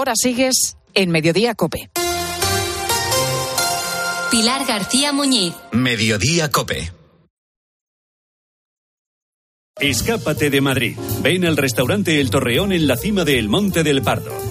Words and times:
Ahora 0.00 0.14
sigues 0.16 0.78
en 0.94 1.10
Mediodía 1.10 1.54
Cope. 1.54 1.90
Pilar 4.30 4.66
García 4.66 5.12
Muñiz. 5.12 5.52
Mediodía 5.72 6.50
Cope. 6.50 6.90
Escápate 9.78 10.48
de 10.48 10.62
Madrid. 10.62 10.96
Ven 11.20 11.44
al 11.44 11.58
restaurante 11.58 12.18
El 12.18 12.30
Torreón 12.30 12.72
en 12.72 12.86
la 12.86 12.96
cima 12.96 13.26
del 13.26 13.50
Monte 13.50 13.82
del 13.82 14.00
Pardo. 14.00 14.32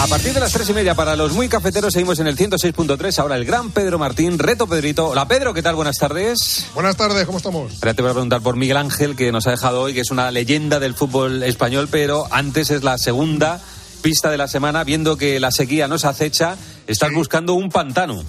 A 0.00 0.06
partir 0.06 0.32
de 0.32 0.40
las 0.40 0.50
tres 0.50 0.66
y 0.70 0.72
media 0.72 0.94
para 0.94 1.14
los 1.14 1.34
muy 1.34 1.46
cafeteros 1.46 1.92
seguimos 1.92 2.18
en 2.20 2.26
el 2.26 2.34
106.3. 2.34 3.18
Ahora 3.18 3.36
el 3.36 3.44
gran 3.44 3.70
Pedro 3.70 3.98
Martín, 3.98 4.38
reto 4.38 4.66
Pedrito. 4.66 5.08
Hola 5.08 5.28
Pedro, 5.28 5.52
¿qué 5.52 5.62
tal? 5.62 5.74
Buenas 5.74 5.98
tardes. 5.98 6.64
Buenas 6.72 6.96
tardes, 6.96 7.26
¿cómo 7.26 7.36
estamos? 7.36 7.74
Ahora 7.74 7.92
te 7.92 8.00
voy 8.00 8.10
a 8.10 8.14
preguntar 8.14 8.40
por 8.40 8.56
Miguel 8.56 8.78
Ángel, 8.78 9.14
que 9.14 9.30
nos 9.30 9.46
ha 9.46 9.50
dejado 9.50 9.82
hoy, 9.82 9.92
que 9.92 10.00
es 10.00 10.10
una 10.10 10.30
leyenda 10.30 10.80
del 10.80 10.94
fútbol 10.94 11.42
español, 11.42 11.88
pero 11.90 12.26
antes 12.30 12.70
es 12.70 12.82
la 12.82 12.96
segunda 12.96 13.60
pista 14.00 14.30
de 14.30 14.38
la 14.38 14.48
semana, 14.48 14.84
viendo 14.84 15.18
que 15.18 15.38
la 15.38 15.50
sequía 15.50 15.86
nos 15.86 16.06
acecha, 16.06 16.56
estás 16.86 17.12
buscando 17.12 17.52
un 17.52 17.68
pantano. 17.68 18.24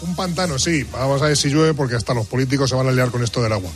Un 0.00 0.16
pantano, 0.16 0.58
sí. 0.58 0.82
Vamos 0.90 1.22
a 1.22 1.26
ver 1.26 1.36
si 1.36 1.50
llueve 1.50 1.72
porque 1.72 1.94
hasta 1.94 2.14
los 2.14 2.26
políticos 2.26 2.68
se 2.68 2.74
van 2.74 2.88
a 2.88 2.90
liar 2.90 3.12
con 3.12 3.22
esto 3.22 3.40
del 3.40 3.52
agua. 3.52 3.70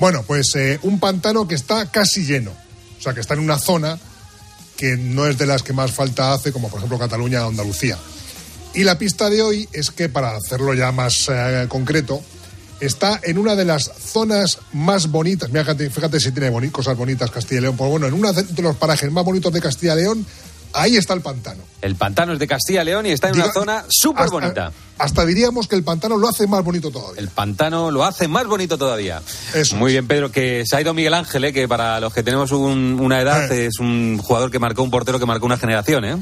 Bueno, 0.00 0.24
pues 0.26 0.54
eh, 0.54 0.78
un 0.84 0.98
pantano 0.98 1.46
que 1.46 1.54
está 1.54 1.90
casi 1.90 2.24
lleno. 2.24 2.52
O 2.98 3.02
sea, 3.02 3.12
que 3.12 3.20
está 3.20 3.34
en 3.34 3.40
una 3.40 3.58
zona 3.58 3.98
que 4.78 4.96
no 4.96 5.26
es 5.26 5.36
de 5.36 5.44
las 5.44 5.64
que 5.64 5.72
más 5.72 5.90
falta 5.90 6.32
hace, 6.32 6.52
como 6.52 6.70
por 6.70 6.78
ejemplo 6.78 7.00
Cataluña 7.00 7.44
o 7.44 7.48
Andalucía. 7.48 7.98
Y 8.74 8.84
la 8.84 8.96
pista 8.96 9.28
de 9.28 9.42
hoy 9.42 9.68
es 9.72 9.90
que, 9.90 10.08
para 10.08 10.36
hacerlo 10.36 10.72
ya 10.72 10.92
más 10.92 11.28
eh, 11.28 11.66
concreto, 11.68 12.22
está 12.78 13.18
en 13.24 13.38
una 13.38 13.56
de 13.56 13.64
las 13.64 13.90
zonas 13.98 14.60
más 14.72 15.10
bonitas. 15.10 15.50
Mira, 15.50 15.64
fíjate, 15.64 16.20
si 16.20 16.30
tiene 16.30 16.70
cosas 16.70 16.96
bonitas 16.96 17.28
Castilla 17.28 17.58
y 17.58 17.62
León. 17.62 17.76
Pues 17.76 17.90
bueno, 17.90 18.06
en 18.06 18.14
uno 18.14 18.32
de 18.32 18.62
los 18.62 18.76
parajes 18.76 19.10
más 19.10 19.24
bonitos 19.24 19.52
de 19.52 19.60
Castilla 19.60 19.94
y 19.94 20.02
León, 20.02 20.26
ahí 20.72 20.96
está 20.96 21.14
el 21.14 21.20
pantano. 21.20 21.62
El 21.80 21.94
pantano 21.96 22.32
es 22.32 22.38
de 22.38 22.46
Castilla 22.46 22.82
y 22.82 22.86
León 22.86 23.06
y 23.06 23.10
está 23.10 23.28
en 23.28 23.36
una 23.36 23.52
zona 23.52 23.84
súper 23.88 24.28
bonita. 24.30 24.72
Hasta 24.98 25.24
diríamos 25.24 25.68
que 25.68 25.76
el 25.76 25.84
pantano 25.84 26.16
lo 26.16 26.28
hace 26.28 26.46
más 26.48 26.64
bonito 26.64 26.90
todavía. 26.90 27.20
El 27.20 27.28
pantano 27.28 27.90
lo 27.90 28.04
hace 28.04 28.26
más 28.26 28.46
bonito 28.46 28.76
todavía. 28.76 29.22
Eso 29.54 29.76
Muy 29.76 29.90
es. 29.90 29.94
bien, 29.94 30.08
Pedro, 30.08 30.32
que 30.32 30.64
se 30.66 30.74
ha 30.76 30.80
ido 30.80 30.92
Miguel 30.94 31.14
Ángel, 31.14 31.44
¿eh? 31.44 31.52
que 31.52 31.68
para 31.68 32.00
los 32.00 32.12
que 32.12 32.22
tenemos 32.24 32.50
un- 32.52 32.98
una 33.00 33.20
edad 33.20 33.50
Eh. 33.52 33.66
es 33.66 33.78
un 33.78 34.18
jugador 34.18 34.50
que 34.50 34.58
marcó 34.58 34.82
un 34.82 34.90
portero 34.90 35.18
que 35.20 35.26
marcó 35.26 35.46
una 35.46 35.56
generación, 35.58 36.04
¿eh? 36.04 36.16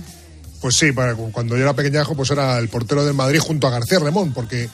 Pues 0.60 0.76
sí, 0.76 0.92
para- 0.92 1.14
cuando 1.14 1.56
yo 1.56 1.62
era 1.62 1.74
pequeñajo, 1.74 2.14
pues 2.14 2.30
era 2.30 2.58
el 2.58 2.68
portero 2.68 3.04
del 3.04 3.14
Madrid 3.14 3.38
junto 3.40 3.66
a 3.66 3.70
García 3.70 3.98
Remón, 3.98 4.32
porque 4.34 4.68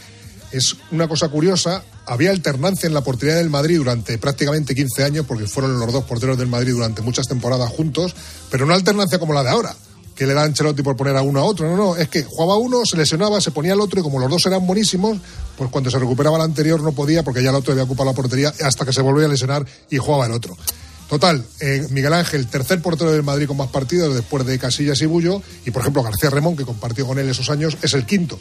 es 0.50 0.77
una 0.91 1.06
cosa 1.06 1.28
curiosa, 1.28 1.82
había 2.06 2.30
alternancia 2.30 2.86
en 2.86 2.94
la 2.94 3.02
portería 3.02 3.36
del 3.36 3.50
Madrid 3.50 3.78
durante 3.78 4.18
prácticamente 4.18 4.74
15 4.74 5.04
años, 5.04 5.26
porque 5.26 5.46
fueron 5.46 5.78
los 5.78 5.92
dos 5.92 6.04
porteros 6.04 6.36
del 6.38 6.48
Madrid 6.48 6.72
durante 6.72 7.02
muchas 7.02 7.28
temporadas 7.28 7.70
juntos, 7.70 8.14
pero 8.50 8.66
no 8.66 8.74
alternancia 8.74 9.18
como 9.18 9.32
la 9.32 9.42
de 9.42 9.50
ahora, 9.50 9.74
que 10.14 10.26
le 10.26 10.34
da 10.34 10.42
Ancelotti 10.42 10.82
por 10.82 10.96
poner 10.96 11.16
a 11.16 11.22
uno 11.22 11.40
a 11.40 11.44
otro, 11.44 11.68
no, 11.68 11.76
no, 11.76 11.96
es 11.96 12.08
que 12.08 12.24
jugaba 12.24 12.56
uno, 12.56 12.84
se 12.84 12.96
lesionaba, 12.96 13.40
se 13.40 13.50
ponía 13.50 13.72
el 13.72 13.80
otro, 13.80 14.00
y 14.00 14.02
como 14.02 14.18
los 14.18 14.30
dos 14.30 14.44
eran 14.46 14.66
buenísimos, 14.66 15.18
pues 15.56 15.70
cuando 15.70 15.90
se 15.90 15.98
recuperaba 15.98 16.36
el 16.36 16.42
anterior 16.42 16.82
no 16.82 16.92
podía, 16.92 17.22
porque 17.22 17.42
ya 17.42 17.50
el 17.50 17.56
otro 17.56 17.72
había 17.72 17.84
ocupado 17.84 18.10
la 18.10 18.14
portería, 18.14 18.52
hasta 18.62 18.84
que 18.84 18.92
se 18.92 19.02
volvía 19.02 19.26
a 19.26 19.28
lesionar 19.28 19.64
y 19.90 19.98
jugaba 19.98 20.26
el 20.26 20.32
otro. 20.32 20.56
Total, 21.08 21.44
eh, 21.60 21.86
Miguel 21.90 22.14
Ángel, 22.14 22.46
tercer 22.46 22.80
portero 22.80 23.12
del 23.12 23.22
Madrid 23.22 23.46
con 23.46 23.58
más 23.58 23.69
partidos 23.69 24.14
después 24.14 24.46
de 24.46 24.58
Casillas 24.58 25.00
y 25.02 25.06
Bullo, 25.06 25.42
y 25.64 25.70
por 25.70 25.82
ejemplo 25.82 26.02
García 26.02 26.30
Remón, 26.30 26.56
que 26.56 26.64
compartió 26.64 27.06
con 27.06 27.19
él 27.19 27.28
esos 27.28 27.50
años, 27.50 27.76
es 27.82 27.92
el 27.92 28.06
quinto. 28.06 28.38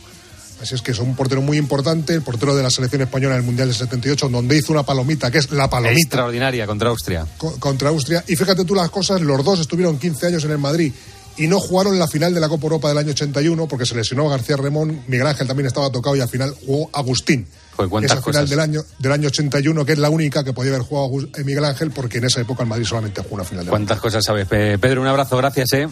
Así 0.61 0.75
es 0.75 0.81
que 0.81 0.91
es 0.91 0.99
un 0.99 1.16
portero 1.16 1.41
muy 1.41 1.57
importante, 1.57 2.13
el 2.13 2.22
portero 2.22 2.55
de 2.55 2.61
la 2.61 2.69
selección 2.69 3.01
española 3.01 3.33
en 3.35 3.39
el 3.41 3.45
Mundial 3.45 3.67
del 3.69 3.75
78, 3.75 4.29
donde 4.29 4.57
hizo 4.57 4.72
una 4.73 4.83
palomita, 4.83 5.31
que 5.31 5.39
es 5.39 5.49
la 5.51 5.69
palomita 5.69 5.99
Extraordinaria 5.99 6.67
contra 6.67 6.89
Austria. 6.89 7.25
co- 7.38 7.59
contra 7.59 7.89
Austria. 7.89 8.23
Y 8.27 8.35
fíjate 8.35 8.63
tú 8.63 8.75
las 8.75 8.89
cosas, 8.91 9.22
los 9.22 9.44
dos 9.44 9.59
estuvieron 9.59 9.97
15 9.97 10.27
años 10.27 10.44
en 10.44 10.51
el 10.51 10.57
Madrid 10.59 10.94
y 11.38 11.47
no 11.47 11.59
jugaron 11.59 11.97
la 11.97 12.07
final 12.07 12.33
de 12.33 12.39
la 12.39 12.47
Copa 12.49 12.63
Europa 12.66 12.89
del 12.89 12.97
año 12.99 13.11
81 13.11 13.67
porque 13.67 13.85
se 13.88 13.95
lesionó 13.95 14.27
García 14.29 14.55
Remón, 14.57 15.01
Miguel 15.07 15.25
Ángel 15.25 15.47
también 15.47 15.66
estaba 15.66 15.89
tocado 15.91 16.16
y 16.16 16.19
al 16.22 16.29
final 16.29 16.53
jugó 16.66 16.89
Agustín. 16.93 17.47
Cuántas 17.75 18.11
Esa 18.11 18.22
final 18.22 18.33
cosas. 18.43 18.49
del 18.51 18.59
año, 18.59 18.81
del 18.99 19.11
año 19.13 19.28
81, 19.29 19.83
que 19.85 19.93
es 19.93 19.97
la 19.97 20.11
única 20.11 20.43
que 20.43 20.53
podía 20.53 20.72
haber 20.75 20.83
jugado 20.85 21.28
eh, 21.35 21.43
Miguel 21.43 21.66
Ángel, 21.66 21.89
porque 21.89 22.19
en 22.19 22.25
esa 22.25 22.39
época 22.41 22.61
el 22.61 22.69
Madrid 22.69 22.85
solamente 22.85 23.22
jugó 23.23 23.35
una 23.35 23.43
final 23.45 23.61
de 23.63 23.66
la 23.66 23.69
¿Cuántas 23.72 23.99
cosas 23.99 24.23
sabes? 24.23 24.45
Pe- 24.45 24.78
Pedro, 24.78 25.01
un 25.01 25.07
abrazo, 25.07 25.35
gracias, 25.38 25.73
¿eh? 25.73 25.88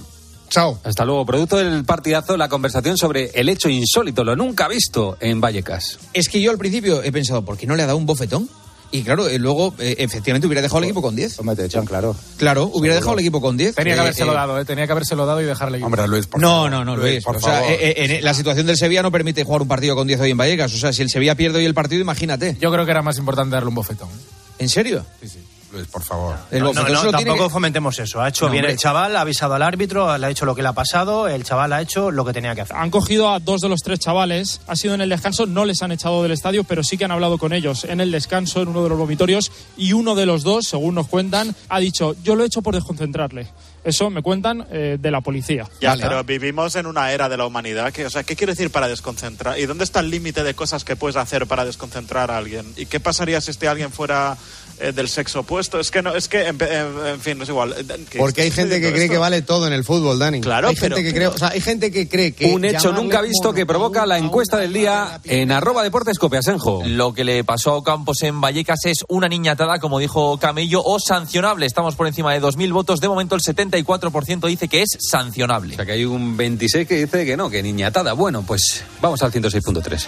Chao. 0.50 0.80
Hasta 0.84 1.06
luego. 1.06 1.26
Producto 1.26 1.58
del 1.58 1.84
partidazo, 1.86 2.36
la 2.38 2.50
conversación 2.50 2.98
sobre 2.98 3.32
el 3.34 3.50
hecho 3.50 3.70
insólito, 3.70 4.24
lo 4.24 4.36
nunca 4.36 4.68
visto 4.68 5.18
en 5.20 5.40
Vallecas. 5.42 6.00
Es 6.14 6.28
que 6.30 6.42
yo 6.42 6.52
al 6.52 6.58
principio 6.58 7.04
he 7.04 7.12
pensado, 7.12 7.44
¿por 7.46 7.58
qué 7.58 7.68
no 7.68 7.76
le 7.76 7.84
ha 7.84 7.86
dado 7.88 7.98
un 7.98 8.06
bofetón? 8.06 8.50
Y 8.92 9.04
claro, 9.04 9.28
eh, 9.28 9.38
luego 9.38 9.76
eh, 9.78 9.98
efectivamente 10.00 10.48
hubiera 10.48 10.64
dejado 10.64 10.80
al 10.80 10.86
equipo 10.86 11.04
con 11.04 11.16
10. 11.16 11.40
Hombre, 11.40 11.56
te 11.56 11.66
echan, 11.66 11.86
claro. 11.86 12.16
Claro, 12.38 12.72
hubiera 12.74 12.96
dejado 12.96 13.14
al 13.14 13.20
equipo 13.20 13.40
con 13.40 13.56
10. 13.56 13.76
Tenía 13.76 13.94
que 13.94 13.98
Eh, 14.00 14.02
habérselo 14.02 14.32
eh, 14.32 14.36
dado, 14.36 14.60
¿eh? 14.60 14.66
tenía 14.66 14.88
que 14.88 14.92
habérselo 14.92 15.28
dado 15.28 15.40
y 15.42 15.46
dejarle 15.46 15.78
equipo. 15.78 15.86
Hombre, 15.86 16.08
Luis, 16.08 16.26
por 16.26 16.42
No, 16.42 16.48
favor. 16.64 16.72
no, 16.72 16.86
no, 16.86 16.98
Luis. 16.98 17.24
por 17.24 17.38
o 17.38 17.40
sea, 17.40 17.54
favor. 17.60 17.70
eh, 17.72 17.78
eh, 17.82 18.16
en 18.18 18.26
la 18.26 18.34
situación 18.34 18.66
del 18.66 18.78
Sevilla 18.78 19.04
no 19.04 19.12
permite 19.12 19.44
jugar 19.44 19.62
un 19.62 19.68
partido 19.68 19.96
con 19.96 20.08
10 20.08 20.20
hoy 20.22 20.32
en 20.32 20.38
Vallecas. 20.38 20.74
O 20.74 20.78
sea, 20.78 20.92
si 20.92 21.04
el 21.04 21.10
Sevilla 21.12 21.36
pierde 21.36 21.60
hoy 21.60 21.66
el 21.66 21.76
partido, 21.76 22.02
imagínate. 22.02 22.58
Yo 22.60 22.72
creo 22.72 22.84
que 22.86 22.90
era 22.90 23.04
más 23.04 23.20
importante 23.20 23.52
darle 23.54 23.70
un 23.70 23.76
bofetón. 23.76 24.10
¿En 24.58 24.70
serio? 24.70 25.06
Sí, 25.22 25.30
sí. 25.30 25.40
Luis, 25.72 25.86
por 25.88 26.04
favor. 26.04 26.36
No, 26.52 26.74
no, 26.74 26.84
tiene 26.86 27.12
tampoco 27.12 27.44
que- 27.46 27.50
fomentemos 27.52 28.00
eso. 28.00 28.22
Ha 28.22 28.30
hecho 28.30 28.46
No, 28.46 28.52
bien 28.52 28.64
hombre. 28.64 28.74
el 28.74 28.80
chaval, 28.80 29.16
ha 29.16 29.22
avisado 29.22 29.54
al 29.54 29.62
árbitro, 29.62 30.18
le 30.18 30.26
ha 30.26 30.30
hecho 30.30 30.46
lo 30.46 30.56
que 30.56 30.64
le 30.64 30.68
ha 30.70 30.74
pasado, 30.74 31.28
el 31.28 31.44
chaval 31.44 31.74
ha 31.74 31.82
hecho 31.82 32.10
lo 32.12 32.26
que 32.26 32.34
tenía 32.34 32.56
que 32.56 32.62
hacer. 32.62 32.76
Han 32.76 32.90
cogido 32.90 33.30
a 33.30 33.40
dos 33.40 33.62
de 33.62 33.70
los 33.70 33.82
tres 33.82 34.00
chavales, 34.00 34.62
ha 34.68 34.76
sido 34.76 34.96
en 34.96 35.02
el 35.02 35.10
descanso, 35.10 35.46
no 35.46 35.66
les 35.66 35.82
han 35.84 35.92
echado 35.92 36.24
del 36.24 36.32
estadio, 36.32 36.64
pero 36.64 36.84
sí 36.84 36.98
que 36.98 37.06
han 37.06 37.12
hablado 37.12 37.38
con 37.38 37.54
ellos 37.54 37.84
en 37.84 38.02
el 38.02 38.12
descanso, 38.12 38.62
en 38.62 38.70
uno 38.70 38.82
de 38.84 38.90
los 38.90 38.98
vomitorios, 38.98 39.52
y 39.78 39.94
uno 39.94 40.16
de 40.16 40.26
los 40.26 40.44
dos, 40.44 40.66
según 40.68 40.96
nos 40.96 41.08
cuentan, 41.08 41.56
ha 41.70 41.80
dicho, 41.80 42.16
yo 42.24 42.36
lo 42.36 42.44
he 42.44 42.48
hecho 42.48 42.62
por 42.64 42.74
desconcentrarle. 42.74 43.48
Eso 43.82 44.10
me 44.10 44.22
cuentan 44.22 44.68
eh, 44.72 44.98
de 45.00 45.10
la 45.12 45.22
policía. 45.22 45.66
Ya, 45.80 45.92
Vale. 45.92 46.04
pero 46.04 46.24
vivimos 46.26 46.76
en 46.76 46.86
una 46.86 47.14
era 47.14 47.30
de 47.30 47.38
la 47.38 47.46
humanidad. 47.46 47.94
Que, 47.94 48.06
o 48.06 48.10
sea, 48.10 48.24
¿qué 48.24 48.36
quiere 48.36 48.52
decir 48.52 48.72
para 48.72 48.90
desconcentrar? 48.90 49.58
¿Y 49.58 49.66
dónde 49.68 49.86
está 49.86 50.02
el 50.02 50.10
límite 50.10 50.44
de 50.44 50.54
cosas 50.54 50.84
que 50.84 50.98
puedes 50.98 51.16
hacer 51.16 51.48
para 51.48 51.64
desconcentrar 51.64 52.30
a 52.30 52.38
alguien? 52.38 52.74
¿Y 52.76 52.88
qué 52.88 53.00
pasaría 53.00 53.40
si 53.40 53.52
este 53.52 53.70
alguien 53.70 53.90
fuera 53.92 54.38
eh, 54.80 54.92
del 54.92 55.10
sexo 55.10 55.42
opuesto? 55.42 55.80
Es 55.80 55.92
que 55.92 56.02
no, 56.02 56.16
es 56.16 56.28
que, 56.28 56.48
en, 56.48 56.58
en- 56.62 57.08
en 57.08 57.20
fin, 57.22 57.42
es 57.42 57.50
igual. 57.50 57.76
¿Qué 58.10 58.18
Porque 58.20 58.42
hay 58.44 58.52
gente 58.52 58.80
que 58.82 58.90
cree 58.92 59.04
esto? 59.04 59.14
que 59.14 59.18
vale 59.18 59.42
todo 59.42 59.68
en 59.68 59.74
el 59.74 59.84
fútbol, 59.84 60.20
Dani. 60.20 60.42
Claro, 60.42 60.70
hay 60.70 60.76
pero- 60.76 60.96
gente 60.96 61.10
que 61.10 61.16
cree, 61.16 61.28
o 61.28 61.38
sea, 61.38 61.50
hay 61.50 61.62
gente 61.62 61.92
que 61.92 62.08
cree 62.08 62.32
que 62.34 62.46
Un 62.54 62.66
hecho 62.66 62.92
nunca 62.92 63.22
visto 63.22 63.54
que 63.54 63.66
provoca 63.66 64.04
a 64.04 64.06
la 64.06 64.18
encuesta 64.18 64.58
del 64.58 64.74
día 64.74 65.20
en 65.24 65.52
arroba 65.52 65.84
deportes 65.84 66.18
copiasenjo. 66.20 66.84
Lo 66.86 67.14
que 67.14 67.24
le 67.24 67.44
pasó 67.44 67.72
a 67.72 67.76
Ocampos 67.78 68.22
en 68.24 68.40
Vallecas 68.42 68.80
es 68.86 69.00
una 69.08 69.28
niñatada, 69.28 69.80
como 69.80 70.00
dijo 70.00 70.38
Camello, 70.38 70.82
o 70.84 71.00
sancionable. 71.00 71.66
Estamos 71.66 71.96
por 71.96 72.08
encima 72.08 72.34
de 72.34 72.42
2.000 72.42 72.72
votos. 72.74 73.00
De 73.00 73.08
momento, 73.08 73.36
el 73.36 73.42
74% 73.42 74.48
dice 74.48 74.68
que 74.68 74.82
es 74.82 74.90
sancionable. 75.00 75.74
O 75.74 75.76
sea 75.78 75.86
que 75.86 75.92
hay 75.94 76.06
un 76.06 76.36
26 76.38 76.88
que 76.88 77.06
dice 77.06 77.26
que 77.26 77.38
no, 77.38 77.50
que 77.50 77.62
niñatada. 77.64 78.14
Bueno, 78.14 78.44
pues 78.46 78.84
vamos 79.02 79.22
al 79.24 79.32
106.3. 79.32 80.08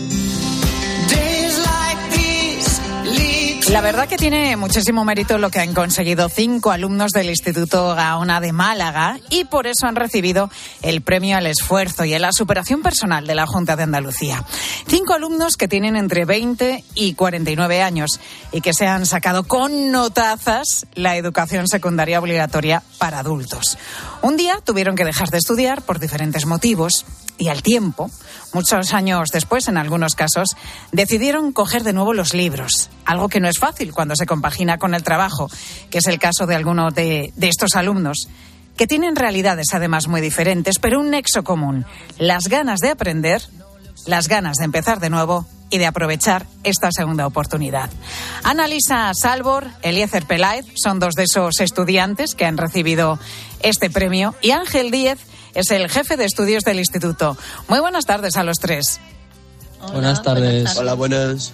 La 3.71 3.79
verdad 3.79 4.09
que 4.09 4.17
tiene 4.17 4.57
muchísimo 4.57 5.05
mérito 5.05 5.37
lo 5.37 5.49
que 5.49 5.61
han 5.61 5.73
conseguido 5.73 6.27
cinco 6.27 6.71
alumnos 6.71 7.13
del 7.13 7.29
Instituto 7.29 7.95
Gaona 7.95 8.41
de 8.41 8.51
Málaga 8.51 9.17
y 9.29 9.45
por 9.45 9.65
eso 9.65 9.87
han 9.87 9.95
recibido 9.95 10.51
el 10.81 11.01
premio 11.01 11.37
al 11.37 11.47
esfuerzo 11.47 12.03
y 12.03 12.13
a 12.13 12.19
la 12.19 12.33
superación 12.33 12.81
personal 12.81 13.25
de 13.25 13.33
la 13.33 13.47
Junta 13.47 13.77
de 13.77 13.83
Andalucía. 13.83 14.43
Cinco 14.87 15.13
alumnos 15.13 15.55
que 15.55 15.69
tienen 15.69 15.95
entre 15.95 16.25
20 16.25 16.83
y 16.95 17.13
49 17.13 17.81
años 17.81 18.19
y 18.51 18.59
que 18.59 18.73
se 18.73 18.87
han 18.87 19.05
sacado 19.05 19.43
con 19.43 19.89
notazas 19.89 20.85
la 20.93 21.15
educación 21.15 21.69
secundaria 21.69 22.19
obligatoria 22.19 22.83
para 22.97 23.19
adultos. 23.19 23.77
Un 24.21 24.35
día 24.35 24.59
tuvieron 24.61 24.97
que 24.97 25.05
dejar 25.05 25.29
de 25.29 25.37
estudiar 25.37 25.81
por 25.81 25.99
diferentes 25.99 26.45
motivos 26.45 27.05
y 27.41 27.47
al 27.47 27.63
tiempo, 27.63 28.11
muchos 28.53 28.93
años 28.93 29.29
después 29.31 29.67
en 29.67 29.77
algunos 29.77 30.13
casos, 30.13 30.55
decidieron 30.91 31.53
coger 31.53 31.83
de 31.83 31.93
nuevo 31.93 32.13
los 32.13 32.35
libros, 32.35 32.91
algo 33.03 33.29
que 33.29 33.39
no 33.39 33.47
es 33.47 33.57
fácil 33.61 33.93
cuando 33.93 34.15
se 34.15 34.25
compagina 34.25 34.79
con 34.79 34.95
el 34.95 35.03
trabajo, 35.03 35.49
que 35.91 35.99
es 35.99 36.07
el 36.07 36.17
caso 36.17 36.47
de 36.47 36.55
algunos 36.55 36.93
de, 36.95 37.31
de 37.35 37.47
estos 37.47 37.75
alumnos, 37.75 38.27
que 38.75 38.87
tienen 38.87 39.15
realidades 39.15 39.67
además 39.73 40.07
muy 40.07 40.19
diferentes, 40.19 40.79
pero 40.79 40.99
un 40.99 41.11
nexo 41.11 41.43
común, 41.43 41.85
las 42.17 42.47
ganas 42.47 42.79
de 42.79 42.89
aprender, 42.89 43.43
las 44.07 44.27
ganas 44.27 44.57
de 44.57 44.65
empezar 44.65 44.99
de 44.99 45.11
nuevo 45.11 45.45
y 45.69 45.77
de 45.77 45.85
aprovechar 45.85 46.47
esta 46.63 46.89
segunda 46.91 47.27
oportunidad. 47.27 47.91
Analisa 48.43 49.11
Salvor, 49.13 49.67
Eliezer 49.83 50.25
Peláez 50.25 50.65
son 50.75 50.99
dos 50.99 51.13
de 51.13 51.23
esos 51.23 51.59
estudiantes 51.59 52.33
que 52.33 52.45
han 52.45 52.57
recibido 52.57 53.19
este 53.61 53.91
premio 53.91 54.33
y 54.41 54.51
Ángel 54.51 54.89
Díez 54.89 55.19
es 55.53 55.69
el 55.69 55.87
jefe 55.87 56.17
de 56.17 56.25
estudios 56.25 56.63
del 56.63 56.79
instituto. 56.79 57.37
Muy 57.67 57.79
buenas 57.79 58.05
tardes 58.05 58.37
a 58.37 58.43
los 58.43 58.57
tres. 58.57 58.99
buenas 59.91 60.23
tardes. 60.23 60.75
Hola, 60.77 60.95
buenas. 60.95 61.53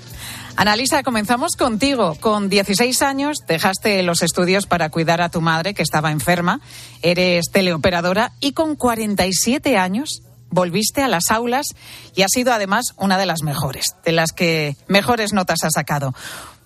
Analisa, 0.58 1.04
comenzamos 1.04 1.56
contigo. 1.56 2.18
Con 2.20 2.50
16 2.50 3.04
años 3.04 3.38
dejaste 3.48 4.02
los 4.02 4.24
estudios 4.24 4.66
para 4.66 4.90
cuidar 4.90 5.22
a 5.22 5.30
tu 5.30 5.40
madre 5.40 5.76
que 5.76 5.84
estaba 5.84 6.12
enferma. 6.12 6.62
Eres 7.04 7.52
teleoperadora 7.52 8.32
y 8.40 8.54
con 8.54 8.76
47 8.76 9.78
años 9.78 10.24
volviste 10.50 11.04
a 11.04 11.10
las 11.10 11.30
aulas 11.30 11.68
y 12.16 12.24
has 12.24 12.32
sido 12.32 12.54
además 12.54 12.96
una 12.98 13.20
de 13.20 13.28
las 13.28 13.44
mejores, 13.44 13.86
de 14.04 14.14
las 14.14 14.32
que 14.32 14.76
mejores 14.88 15.32
notas 15.32 15.64
has 15.64 15.74
sacado. 15.74 16.16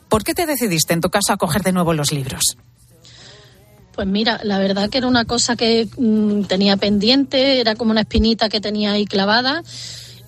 ¿Por 0.07 0.23
qué 0.23 0.33
te 0.33 0.45
decidiste 0.45 0.93
en 0.93 1.01
tu 1.01 1.09
caso 1.09 1.33
a 1.33 1.37
coger 1.37 1.61
de 1.61 1.73
nuevo 1.73 1.93
los 1.93 2.13
libros? 2.13 2.55
Pues 3.91 4.07
mira, 4.07 4.39
la 4.43 4.57
verdad 4.57 4.89
que 4.89 4.99
era 4.99 5.07
una 5.07 5.25
cosa 5.25 5.57
que 5.57 5.89
mm, 5.97 6.43
tenía 6.43 6.77
pendiente, 6.77 7.59
era 7.59 7.75
como 7.75 7.91
una 7.91 8.01
espinita 8.01 8.47
que 8.47 8.61
tenía 8.61 8.93
ahí 8.93 9.05
clavada 9.05 9.63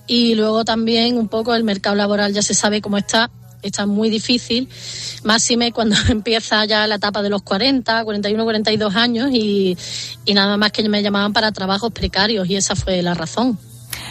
y 0.06 0.34
luego 0.34 0.66
también 0.66 1.16
un 1.16 1.28
poco 1.28 1.54
el 1.54 1.64
mercado 1.64 1.96
laboral 1.96 2.34
ya 2.34 2.42
se 2.42 2.52
sabe 2.52 2.82
cómo 2.82 2.98
está, 2.98 3.30
está 3.66 3.86
muy 3.86 4.10
difícil, 4.10 4.68
máxime 5.22 5.72
cuando 5.72 5.96
empieza 6.08 6.64
ya 6.64 6.86
la 6.86 6.96
etapa 6.96 7.22
de 7.22 7.30
los 7.30 7.42
40, 7.42 8.04
41, 8.04 8.44
42 8.44 8.96
años 8.96 9.30
y, 9.32 9.76
y 10.24 10.34
nada 10.34 10.56
más 10.56 10.72
que 10.72 10.88
me 10.88 11.02
llamaban 11.02 11.32
para 11.32 11.52
trabajos 11.52 11.92
precarios 11.92 12.48
y 12.48 12.56
esa 12.56 12.76
fue 12.76 13.02
la 13.02 13.14
razón. 13.14 13.58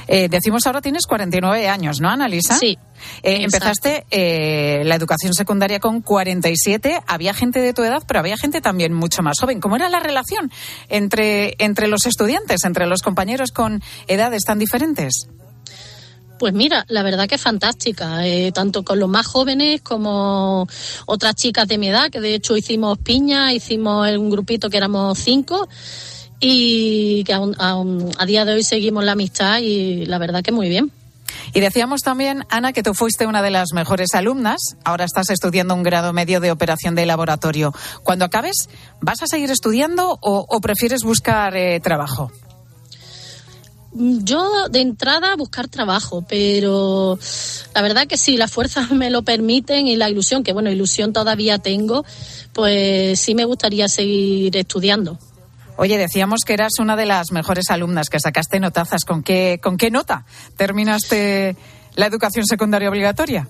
Eh, 0.08 0.28
decimos 0.30 0.66
ahora 0.66 0.82
tienes 0.82 1.06
49 1.06 1.68
años, 1.68 2.00
¿no, 2.02 2.10
Analisa? 2.10 2.58
Sí. 2.58 2.78
Eh, 3.22 3.44
empezaste 3.44 4.06
eh, 4.12 4.84
la 4.86 4.96
educación 4.96 5.34
secundaria 5.34 5.80
con 5.80 6.02
47. 6.02 7.02
Había 7.08 7.34
gente 7.34 7.60
de 7.60 7.74
tu 7.74 7.84
edad, 7.84 8.04
pero 8.08 8.20
había 8.20 8.38
gente 8.38 8.62
también 8.62 8.94
mucho 8.94 9.22
más 9.24 9.40
joven. 9.40 9.60
¿Cómo 9.60 9.76
era 9.76 9.90
la 9.90 10.00
relación 10.00 10.52
entre, 10.90 11.56
entre 11.60 11.88
los 11.88 12.06
estudiantes, 12.06 12.64
entre 12.64 12.86
los 12.86 13.02
compañeros 13.02 13.52
con 13.52 13.82
edades 14.08 14.44
tan 14.44 14.60
diferentes? 14.60 15.28
Pues 16.40 16.54
mira, 16.54 16.84
la 16.90 17.04
verdad 17.04 17.28
que 17.28 17.36
es 17.36 17.42
fantástica, 17.42 18.26
eh, 18.26 18.52
tanto 18.52 18.84
con 18.84 19.00
los 19.00 19.08
más 19.08 19.26
jóvenes 19.26 19.82
como 19.82 20.68
otras 21.06 21.36
chicas 21.36 21.68
de 21.68 21.78
mi 21.78 21.88
edad, 21.88 22.10
que 22.10 22.20
de 22.20 22.34
hecho 22.34 22.58
hicimos 22.58 22.98
piña, 22.98 23.54
hicimos 23.54 24.10
un 24.18 24.30
grupito 24.30 24.70
que 24.70 24.78
éramos 24.78 25.18
cinco 25.20 25.68
y 26.40 27.24
que 27.24 27.34
a 27.34 28.26
día 28.26 28.46
de 28.46 28.54
hoy 28.54 28.64
seguimos 28.64 29.04
la 29.04 29.14
amistad 29.14 29.60
y 29.60 30.06
la 30.06 30.18
verdad 30.18 30.44
que 30.44 30.52
muy 30.52 30.68
bien. 30.68 30.92
Y 31.54 31.60
decíamos 31.60 32.02
también, 32.02 32.46
Ana, 32.50 32.74
que 32.74 32.84
tú 32.84 32.94
fuiste 32.94 33.28
una 33.28 33.42
de 33.42 33.52
las 33.52 33.74
mejores 33.74 34.14
alumnas. 34.14 34.60
Ahora 34.84 35.06
estás 35.06 35.30
estudiando 35.30 35.76
un 35.76 35.84
grado 35.84 36.14
medio 36.14 36.40
de 36.40 36.52
operación 36.52 36.96
de 36.96 37.06
laboratorio. 37.06 37.74
Cuando 38.04 38.26
acabes, 38.26 38.70
¿vas 39.02 39.22
a 39.22 39.28
seguir 39.28 39.52
estudiando 39.52 40.18
o, 40.22 40.46
o 40.48 40.62
prefieres 40.62 41.04
buscar 41.04 41.56
eh, 41.56 41.80
trabajo? 41.80 42.32
Yo 43.96 44.70
de 44.70 44.82
entrada 44.82 45.36
buscar 45.36 45.68
trabajo, 45.68 46.26
pero 46.28 47.20
la 47.76 47.82
verdad 47.82 48.08
que 48.08 48.18
si 48.18 48.38
las 48.38 48.52
fuerzas 48.52 48.92
me 48.92 49.10
lo 49.10 49.22
permiten 49.24 49.88
y 49.88 49.96
la 49.96 50.10
ilusión, 50.10 50.44
que 50.44 50.54
bueno, 50.54 50.72
ilusión 50.72 51.14
todavía 51.14 51.60
tengo, 51.60 52.04
pues 52.54 53.20
sí 53.20 53.36
me 53.36 53.46
gustaría 53.46 53.88
seguir 53.88 54.58
estudiando. 54.58 55.20
Oye, 55.76 55.98
decíamos 55.98 56.42
que 56.46 56.54
eras 56.54 56.74
una 56.80 56.96
de 56.96 57.06
las 57.06 57.32
mejores 57.32 57.70
alumnas, 57.70 58.10
que 58.10 58.20
sacaste 58.20 58.60
notazas. 58.60 59.06
¿Con 59.06 59.24
qué, 59.24 59.60
con 59.62 59.78
qué 59.78 59.90
nota 59.90 60.26
terminaste 60.56 61.56
la 61.96 62.06
educación 62.06 62.46
secundaria 62.46 62.90
obligatoria? 62.90 63.48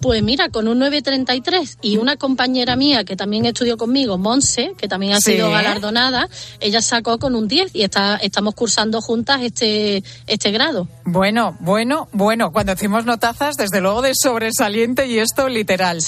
Pues 0.00 0.22
mira, 0.22 0.48
con 0.48 0.68
un 0.68 0.78
933 0.78 1.78
y 1.82 1.96
una 1.96 2.16
compañera 2.16 2.76
mía 2.76 3.04
que 3.04 3.16
también 3.16 3.44
estudió 3.46 3.76
conmigo, 3.76 4.16
Monse, 4.18 4.74
que 4.78 4.86
también 4.88 5.14
ha 5.14 5.20
Sí. 5.20 5.32
sido 5.32 5.50
galardonada, 5.50 6.28
ella 6.60 6.80
sacó 6.80 7.18
con 7.18 7.34
un 7.34 7.48
10 7.48 7.70
y 7.74 7.82
está, 7.82 8.16
estamos 8.16 8.54
cursando 8.54 9.00
juntas 9.00 9.40
este, 9.42 10.02
este 10.26 10.50
grado. 10.52 10.86
Bueno, 11.04 11.56
bueno, 11.60 12.08
bueno. 12.12 12.52
Cuando 12.52 12.74
decimos 12.74 13.04
notazas, 13.04 13.56
desde 13.56 13.80
luego 13.80 14.02
de 14.02 14.12
sobresaliente 14.14 15.06
y 15.06 15.18
esto 15.18 15.48
literal. 15.48 15.98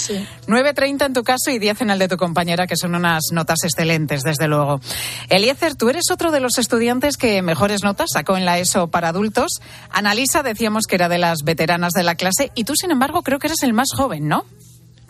9.30 0.47 1.05
en 1.07 1.13
tu 1.13 1.23
caso 1.23 1.51
y 1.51 1.59
10 1.59 1.81
en 1.81 1.89
el 1.91 1.99
de 1.99 2.07
tu 2.07 2.17
compañera, 2.17 2.67
que 2.67 2.75
son 2.77 2.95
unas 2.95 3.23
notas 3.31 3.59
excelentes, 3.63 4.21
desde 4.23 4.47
luego. 4.47 4.79
Eliezer, 5.29 5.75
tú 5.75 5.89
eres 5.89 6.05
otro 6.11 6.31
de 6.31 6.39
los 6.39 6.57
estudiantes 6.57 7.17
que 7.17 7.41
mejores 7.41 7.83
notas 7.83 8.09
sacó 8.13 8.37
en 8.37 8.45
la 8.45 8.59
ESO 8.59 8.87
para 8.87 9.09
adultos. 9.09 9.51
Analisa, 9.89 10.43
decíamos 10.43 10.85
que 10.87 10.95
era 10.95 11.09
de 11.09 11.17
las 11.17 11.39
veteranas 11.43 11.93
de 11.93 12.03
la 12.03 12.15
clase 12.15 12.51
y 12.55 12.63
tú, 12.63 12.75
sin 12.75 12.91
embargo, 12.91 13.21
creo 13.23 13.39
que 13.39 13.47
eres 13.47 13.63
el 13.63 13.73
más 13.73 13.80
joven, 13.91 14.27
¿no? 14.27 14.45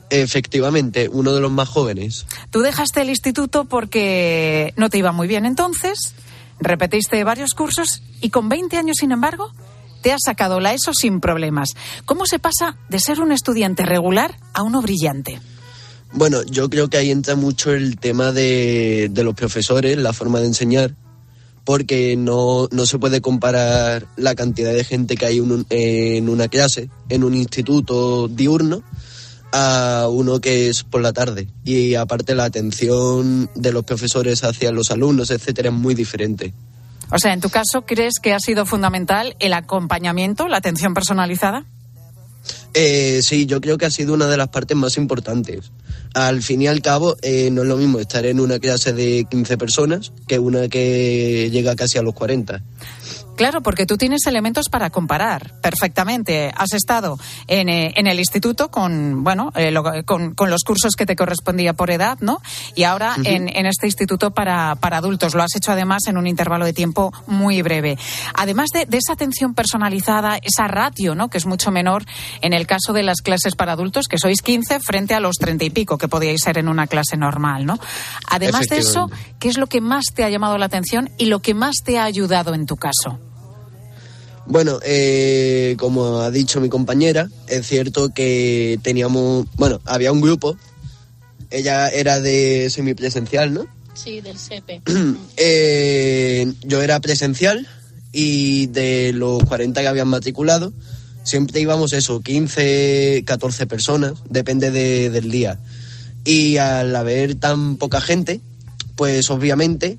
Efectivamente, 0.09 1.09
uno 1.09 1.33
de 1.33 1.41
los 1.41 1.51
más 1.51 1.69
jóvenes. 1.69 2.25
Tú 2.49 2.61
dejaste 2.61 3.01
el 3.01 3.09
instituto 3.09 3.65
porque 3.65 4.73
no 4.75 4.89
te 4.89 4.97
iba 4.97 5.11
muy 5.11 5.27
bien 5.27 5.45
entonces, 5.45 6.15
repetiste 6.59 7.23
varios 7.23 7.53
cursos 7.53 8.03
y 8.19 8.29
con 8.29 8.49
20 8.49 8.77
años, 8.77 8.97
sin 8.99 9.11
embargo, 9.11 9.51
te 10.01 10.11
has 10.11 10.21
sacado 10.25 10.59
la 10.59 10.73
ESO 10.73 10.93
sin 10.93 11.21
problemas. 11.21 11.69
¿Cómo 12.05 12.25
se 12.25 12.39
pasa 12.39 12.77
de 12.89 12.99
ser 12.99 13.21
un 13.21 13.31
estudiante 13.31 13.85
regular 13.85 14.35
a 14.53 14.63
uno 14.63 14.81
brillante? 14.81 15.39
Bueno, 16.13 16.43
yo 16.43 16.69
creo 16.69 16.89
que 16.89 16.97
ahí 16.97 17.09
entra 17.09 17.35
mucho 17.35 17.71
el 17.71 17.97
tema 17.97 18.31
de, 18.31 19.07
de 19.11 19.23
los 19.23 19.33
profesores, 19.33 19.97
la 19.97 20.11
forma 20.11 20.39
de 20.41 20.47
enseñar, 20.47 20.93
porque 21.71 22.17
no, 22.17 22.67
no 22.69 22.85
se 22.85 22.99
puede 22.99 23.21
comparar 23.21 24.05
la 24.17 24.35
cantidad 24.35 24.73
de 24.73 24.83
gente 24.83 25.15
que 25.15 25.25
hay 25.25 25.37
en, 25.37 25.53
un- 25.53 25.65
en 25.69 26.27
una 26.27 26.49
clase, 26.49 26.89
en 27.07 27.23
un 27.23 27.33
instituto 27.33 28.27
diurno, 28.27 28.83
a 29.53 30.07
uno 30.11 30.41
que 30.41 30.67
es 30.67 30.83
por 30.83 31.01
la 31.01 31.13
tarde. 31.13 31.47
Y 31.63 31.95
aparte 31.95 32.35
la 32.35 32.43
atención 32.43 33.49
de 33.55 33.71
los 33.71 33.85
profesores 33.85 34.43
hacia 34.43 34.73
los 34.73 34.91
alumnos, 34.91 35.31
etcétera, 35.31 35.69
es 35.69 35.73
muy 35.75 35.95
diferente. 35.95 36.53
O 37.09 37.17
sea, 37.19 37.31
en 37.31 37.39
tu 37.39 37.49
caso, 37.49 37.83
¿crees 37.85 38.15
que 38.21 38.33
ha 38.33 38.39
sido 38.41 38.65
fundamental 38.65 39.37
el 39.39 39.53
acompañamiento, 39.53 40.49
la 40.49 40.57
atención 40.57 40.93
personalizada? 40.93 41.63
Eh, 42.73 43.21
sí, 43.21 43.45
yo 43.45 43.59
creo 43.59 43.77
que 43.77 43.85
ha 43.85 43.91
sido 43.91 44.13
una 44.13 44.27
de 44.27 44.37
las 44.37 44.47
partes 44.47 44.77
más 44.77 44.97
importantes. 44.97 45.71
Al 46.13 46.41
fin 46.41 46.61
y 46.61 46.67
al 46.67 46.81
cabo, 46.81 47.17
eh, 47.21 47.49
no 47.51 47.63
es 47.63 47.67
lo 47.67 47.77
mismo 47.77 47.99
estar 47.99 48.25
en 48.25 48.39
una 48.39 48.59
clase 48.59 48.93
de 48.93 49.25
15 49.29 49.57
personas 49.57 50.13
que 50.27 50.39
una 50.39 50.67
que 50.67 51.49
llega 51.51 51.75
casi 51.75 51.97
a 51.97 52.01
los 52.01 52.13
40. 52.13 52.61
Claro, 53.41 53.61
porque 53.61 53.87
tú 53.87 53.97
tienes 53.97 54.25
elementos 54.27 54.69
para 54.69 54.91
comparar 54.91 55.53
perfectamente. 55.61 56.51
Has 56.55 56.73
estado 56.73 57.17
en, 57.47 57.69
eh, 57.69 57.91
en 57.95 58.05
el 58.05 58.19
instituto 58.19 58.69
con, 58.69 59.23
bueno, 59.23 59.51
eh, 59.55 59.71
lo- 59.71 59.83
con, 60.05 60.35
con 60.35 60.51
los 60.51 60.61
cursos 60.63 60.93
que 60.95 61.07
te 61.07 61.15
correspondía 61.15 61.73
por 61.73 61.89
edad, 61.89 62.19
¿no? 62.21 62.39
Y 62.75 62.83
ahora 62.83 63.15
en, 63.25 63.49
en 63.49 63.65
este 63.65 63.87
instituto 63.87 64.29
para, 64.29 64.75
para 64.75 64.97
adultos. 64.97 65.33
Lo 65.33 65.41
has 65.41 65.55
hecho 65.55 65.71
además 65.71 66.03
en 66.07 66.17
un 66.17 66.27
intervalo 66.27 66.65
de 66.65 66.73
tiempo 66.73 67.11
muy 67.25 67.63
breve. 67.63 67.97
Además 68.35 68.69
de, 68.73 68.85
de 68.85 68.97
esa 68.97 69.13
atención 69.13 69.55
personalizada, 69.55 70.37
esa 70.37 70.67
ratio, 70.67 71.15
¿no? 71.15 71.29
Que 71.29 71.39
es 71.39 71.47
mucho 71.47 71.71
menor 71.71 72.05
en 72.41 72.53
el 72.53 72.67
caso 72.67 72.93
de 72.93 73.01
las 73.01 73.21
clases 73.21 73.55
para 73.55 73.71
adultos, 73.73 74.05
que 74.07 74.19
sois 74.19 74.41
15 74.43 74.79
frente 74.81 75.15
a 75.15 75.19
los 75.19 75.37
30 75.37 75.65
y 75.65 75.69
pico 75.71 75.97
que 75.97 76.07
podíais 76.07 76.41
ser 76.43 76.59
en 76.59 76.67
una 76.67 76.85
clase 76.85 77.17
normal, 77.17 77.65
¿no? 77.65 77.79
Además 78.29 78.67
de 78.67 78.77
eso. 78.77 79.09
¿qué 79.39 79.49
es 79.49 79.57
lo 79.57 79.65
que 79.65 79.81
más 79.81 80.05
te 80.13 80.23
ha 80.23 80.29
llamado 80.29 80.57
la 80.59 80.67
atención 80.67 81.09
y 81.17 81.25
lo 81.25 81.39
que 81.39 81.55
más 81.55 81.77
te 81.83 81.97
ha 81.97 82.03
ayudado 82.03 82.53
en 82.53 82.67
tu 82.67 82.75
caso? 82.77 83.19
Bueno, 84.45 84.79
eh, 84.83 85.75
como 85.77 86.19
ha 86.19 86.31
dicho 86.31 86.59
mi 86.59 86.67
compañera, 86.69 87.29
es 87.47 87.67
cierto 87.67 88.09
que 88.13 88.79
teníamos, 88.81 89.45
bueno, 89.55 89.79
había 89.85 90.11
un 90.11 90.21
grupo 90.21 90.57
ella 91.51 91.89
era 91.89 92.19
de 92.21 92.69
semipresencial, 92.69 93.53
¿no? 93.53 93.67
Sí, 93.93 94.21
del 94.21 94.37
CEPE. 94.37 94.81
Eh, 95.37 96.51
yo 96.63 96.81
era 96.81 96.99
presencial 97.01 97.67
y 98.13 98.67
de 98.67 99.11
los 99.13 99.43
40 99.43 99.81
que 99.81 99.87
habían 99.87 100.07
matriculado, 100.07 100.71
siempre 101.23 101.59
íbamos 101.61 101.93
eso, 101.93 102.21
15, 102.21 103.23
14 103.25 103.67
personas, 103.67 104.13
depende 104.29 104.71
de- 104.71 105.09
del 105.09 105.29
día. 105.29 105.59
Y 106.23 106.57
al 106.57 106.95
haber 106.95 107.35
tan 107.35 107.75
poca 107.77 107.99
gente, 108.01 108.39
pues 108.95 109.29
obviamente 109.29 109.97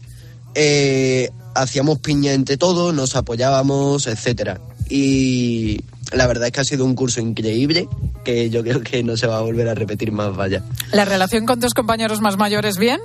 eh, 0.54 1.30
hacíamos 1.54 1.98
piña 1.98 2.32
entre 2.32 2.56
todos, 2.56 2.94
nos 2.94 3.16
apoyábamos, 3.16 4.06
etcétera. 4.06 4.60
Y 4.88 5.84
la 6.12 6.26
verdad 6.26 6.46
es 6.46 6.52
que 6.52 6.60
ha 6.60 6.64
sido 6.64 6.84
un 6.84 6.94
curso 6.94 7.20
increíble 7.20 7.88
que 8.24 8.50
yo 8.50 8.62
creo 8.62 8.80
que 8.80 9.02
no 9.02 9.16
se 9.16 9.26
va 9.26 9.38
a 9.38 9.40
volver 9.40 9.68
a 9.68 9.74
repetir 9.74 10.12
más, 10.12 10.36
vaya. 10.36 10.62
¿La 10.92 11.04
relación 11.04 11.46
con 11.46 11.60
tus 11.60 11.74
compañeros 11.74 12.20
más 12.20 12.36
mayores 12.36 12.76
bien? 12.76 13.00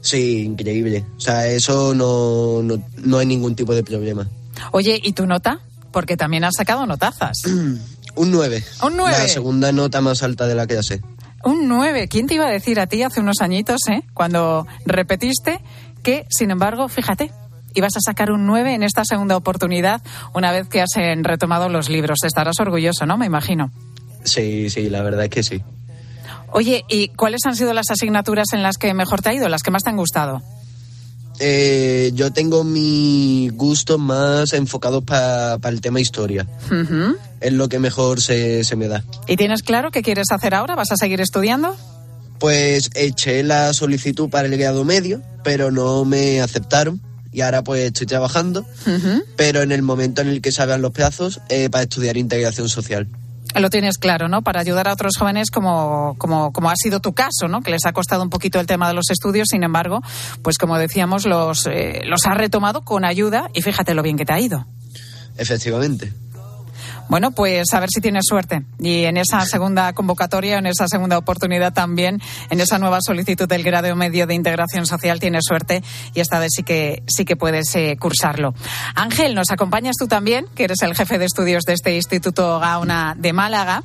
Sí, 0.00 0.42
increíble. 0.42 1.04
O 1.16 1.20
sea, 1.20 1.46
eso 1.46 1.94
no, 1.94 2.62
no, 2.62 2.82
no 2.96 3.18
hay 3.18 3.26
ningún 3.26 3.54
tipo 3.54 3.74
de 3.74 3.82
problema. 3.82 4.28
Oye, 4.72 5.00
¿y 5.02 5.12
tu 5.12 5.26
nota? 5.26 5.60
Porque 5.92 6.16
también 6.16 6.44
has 6.44 6.54
sacado 6.56 6.86
notazas. 6.86 7.38
Un 8.14 8.32
9. 8.32 8.64
Un 8.82 8.96
nueve. 8.96 9.16
La 9.16 9.28
segunda 9.28 9.70
nota 9.70 10.00
más 10.00 10.24
alta 10.24 10.48
de 10.48 10.56
la 10.56 10.66
clase. 10.66 11.00
Un 11.44 11.68
9. 11.68 12.08
¿Quién 12.08 12.26
te 12.26 12.34
iba 12.34 12.48
a 12.48 12.50
decir 12.50 12.80
a 12.80 12.88
ti 12.88 13.04
hace 13.04 13.20
unos 13.20 13.40
añitos, 13.40 13.80
eh? 13.88 14.02
Cuando 14.12 14.66
repetiste 14.86 15.60
que, 16.02 16.26
sin 16.28 16.50
embargo, 16.50 16.88
fíjate, 16.88 17.30
ibas 17.78 17.96
a 17.96 18.00
sacar 18.00 18.30
un 18.30 18.46
9 18.46 18.74
en 18.74 18.82
esta 18.82 19.04
segunda 19.04 19.36
oportunidad 19.36 20.02
una 20.34 20.52
vez 20.52 20.68
que 20.68 20.80
has 20.80 20.96
eh, 20.96 21.14
retomado 21.22 21.68
los 21.68 21.88
libros. 21.88 22.18
Estarás 22.24 22.60
orgulloso, 22.60 23.06
¿no? 23.06 23.16
Me 23.16 23.26
imagino. 23.26 23.70
Sí, 24.24 24.70
sí, 24.70 24.90
la 24.90 25.02
verdad 25.02 25.24
es 25.24 25.30
que 25.30 25.42
sí. 25.42 25.62
Oye, 26.52 26.84
¿y 26.88 27.08
cuáles 27.08 27.40
han 27.46 27.56
sido 27.56 27.74
las 27.74 27.90
asignaturas 27.90 28.48
en 28.52 28.62
las 28.62 28.78
que 28.78 28.94
mejor 28.94 29.22
te 29.22 29.30
ha 29.30 29.34
ido, 29.34 29.48
las 29.48 29.62
que 29.62 29.70
más 29.70 29.82
te 29.82 29.90
han 29.90 29.96
gustado? 29.96 30.42
Eh, 31.40 32.10
yo 32.14 32.32
tengo 32.32 32.64
mis 32.64 33.52
gustos 33.52 33.98
más 33.98 34.52
enfocados 34.54 35.04
para 35.04 35.58
el 35.68 35.80
tema 35.80 36.00
historia. 36.00 36.46
Ujú. 36.66 37.16
Es 37.40 37.52
lo 37.52 37.68
que 37.68 37.78
mejor 37.78 38.20
se, 38.20 38.64
se 38.64 38.76
me 38.76 38.88
da. 38.88 39.04
¿Y 39.28 39.36
tienes 39.36 39.62
claro 39.62 39.90
qué 39.90 40.02
quieres 40.02 40.32
hacer 40.32 40.54
ahora? 40.54 40.74
¿Vas 40.74 40.90
a 40.90 40.96
seguir 40.96 41.20
estudiando? 41.20 41.76
Pues 42.40 42.90
eché 42.94 43.42
la 43.42 43.72
solicitud 43.72 44.30
para 44.30 44.48
el 44.48 44.56
grado 44.56 44.84
medio, 44.84 45.22
pero 45.44 45.70
no 45.70 46.04
me 46.04 46.40
aceptaron. 46.40 47.00
Y 47.38 47.40
ahora 47.40 47.62
pues 47.62 47.82
estoy 47.82 48.08
trabajando, 48.08 48.66
pero 49.36 49.62
en 49.62 49.70
el 49.70 49.82
momento 49.82 50.22
en 50.22 50.26
el 50.26 50.42
que 50.42 50.50
salgan 50.50 50.82
los 50.82 50.90
plazos, 50.90 51.40
eh, 51.48 51.70
para 51.70 51.84
estudiar 51.84 52.16
integración 52.16 52.68
social. 52.68 53.06
Lo 53.54 53.70
tienes 53.70 53.96
claro, 53.96 54.28
¿no? 54.28 54.42
Para 54.42 54.60
ayudar 54.60 54.88
a 54.88 54.92
otros 54.92 55.12
jóvenes 55.16 55.52
como, 55.52 56.16
como, 56.18 56.52
como 56.52 56.68
ha 56.68 56.74
sido 56.74 56.98
tu 56.98 57.12
caso, 57.12 57.46
¿no? 57.46 57.60
Que 57.60 57.70
les 57.70 57.86
ha 57.86 57.92
costado 57.92 58.24
un 58.24 58.28
poquito 58.28 58.58
el 58.58 58.66
tema 58.66 58.88
de 58.88 58.94
los 58.94 59.08
estudios, 59.10 59.46
sin 59.52 59.62
embargo, 59.62 60.02
pues 60.42 60.58
como 60.58 60.76
decíamos, 60.78 61.26
los, 61.26 61.64
eh, 61.66 62.00
los 62.06 62.26
has 62.26 62.36
retomado 62.36 62.84
con 62.84 63.04
ayuda 63.04 63.50
y 63.54 63.62
fíjate 63.62 63.94
lo 63.94 64.02
bien 64.02 64.16
que 64.16 64.24
te 64.24 64.32
ha 64.32 64.40
ido. 64.40 64.66
Efectivamente. 65.36 66.12
Bueno, 67.08 67.30
pues 67.30 67.72
a 67.72 67.80
ver 67.80 67.88
si 67.92 68.00
tienes 68.00 68.24
suerte. 68.28 68.62
Y 68.78 69.04
en 69.04 69.16
esa 69.16 69.40
segunda 69.46 69.92
convocatoria, 69.92 70.58
en 70.58 70.66
esa 70.66 70.86
segunda 70.88 71.18
oportunidad 71.18 71.72
también, 71.72 72.20
en 72.50 72.60
esa 72.60 72.78
nueva 72.78 72.98
solicitud 73.00 73.48
del 73.48 73.62
grado 73.62 73.94
medio 73.96 74.26
de 74.26 74.34
integración 74.34 74.86
social, 74.86 75.18
tienes 75.20 75.44
suerte 75.46 75.82
y 76.14 76.20
esta 76.20 76.38
vez 76.38 76.50
sí 76.54 76.62
que, 76.62 77.02
sí 77.06 77.24
que 77.24 77.36
puedes 77.36 77.74
eh, 77.76 77.96
cursarlo. 77.98 78.54
Ángel, 78.94 79.34
nos 79.34 79.50
acompañas 79.50 79.96
tú 79.98 80.06
también, 80.06 80.46
que 80.54 80.64
eres 80.64 80.82
el 80.82 80.94
jefe 80.94 81.18
de 81.18 81.24
estudios 81.24 81.64
de 81.64 81.72
este 81.74 81.94
Instituto 81.96 82.60
Gaona 82.60 83.14
de 83.16 83.32
Málaga. 83.32 83.82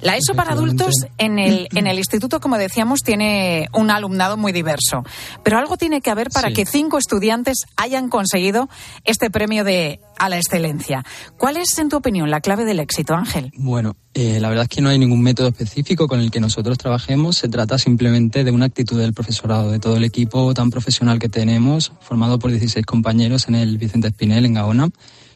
La 0.00 0.16
ESO 0.16 0.34
para 0.34 0.52
adultos 0.52 0.94
en 1.18 1.38
el, 1.38 1.68
en 1.72 1.86
el 1.86 1.96
instituto, 1.98 2.40
como 2.40 2.58
decíamos, 2.58 3.00
tiene 3.02 3.68
un 3.72 3.88
alumnado 3.90 4.36
muy 4.36 4.50
diverso. 4.50 5.04
Pero 5.44 5.58
algo 5.58 5.76
tiene 5.76 6.00
que 6.00 6.10
haber 6.10 6.28
para 6.30 6.48
Sí. 6.48 6.54
que 6.54 6.66
cinco 6.66 6.98
estudiantes 6.98 7.66
hayan 7.76 8.08
conseguido 8.08 8.68
este 9.04 9.30
premio 9.30 9.62
de 9.62 10.00
a 10.22 10.28
la 10.28 10.36
excelencia. 10.36 11.04
¿Cuál 11.36 11.56
es, 11.56 11.76
en 11.78 11.88
tu 11.88 11.96
opinión, 11.96 12.30
la 12.30 12.40
clave 12.40 12.64
del 12.64 12.78
éxito, 12.78 13.12
Ángel? 13.12 13.50
Bueno, 13.56 13.96
eh, 14.14 14.38
la 14.38 14.48
verdad 14.50 14.64
es 14.64 14.68
que 14.68 14.80
no 14.80 14.88
hay 14.88 14.96
ningún 14.96 15.20
método 15.20 15.48
específico 15.48 16.06
con 16.06 16.20
el 16.20 16.30
que 16.30 16.38
nosotros 16.38 16.78
trabajemos. 16.78 17.38
Se 17.38 17.48
trata 17.48 17.76
simplemente 17.76 18.44
de 18.44 18.52
una 18.52 18.66
actitud 18.66 19.00
del 19.00 19.14
profesorado, 19.14 19.72
de 19.72 19.80
todo 19.80 19.96
el 19.96 20.04
equipo 20.04 20.54
tan 20.54 20.70
profesional 20.70 21.18
que 21.18 21.28
tenemos, 21.28 21.92
formado 22.00 22.38
por 22.38 22.52
16 22.52 22.86
compañeros 22.86 23.48
en 23.48 23.56
el 23.56 23.78
Vicente 23.78 24.08
Espinel, 24.08 24.46
en 24.46 24.54
Gaona, 24.54 24.90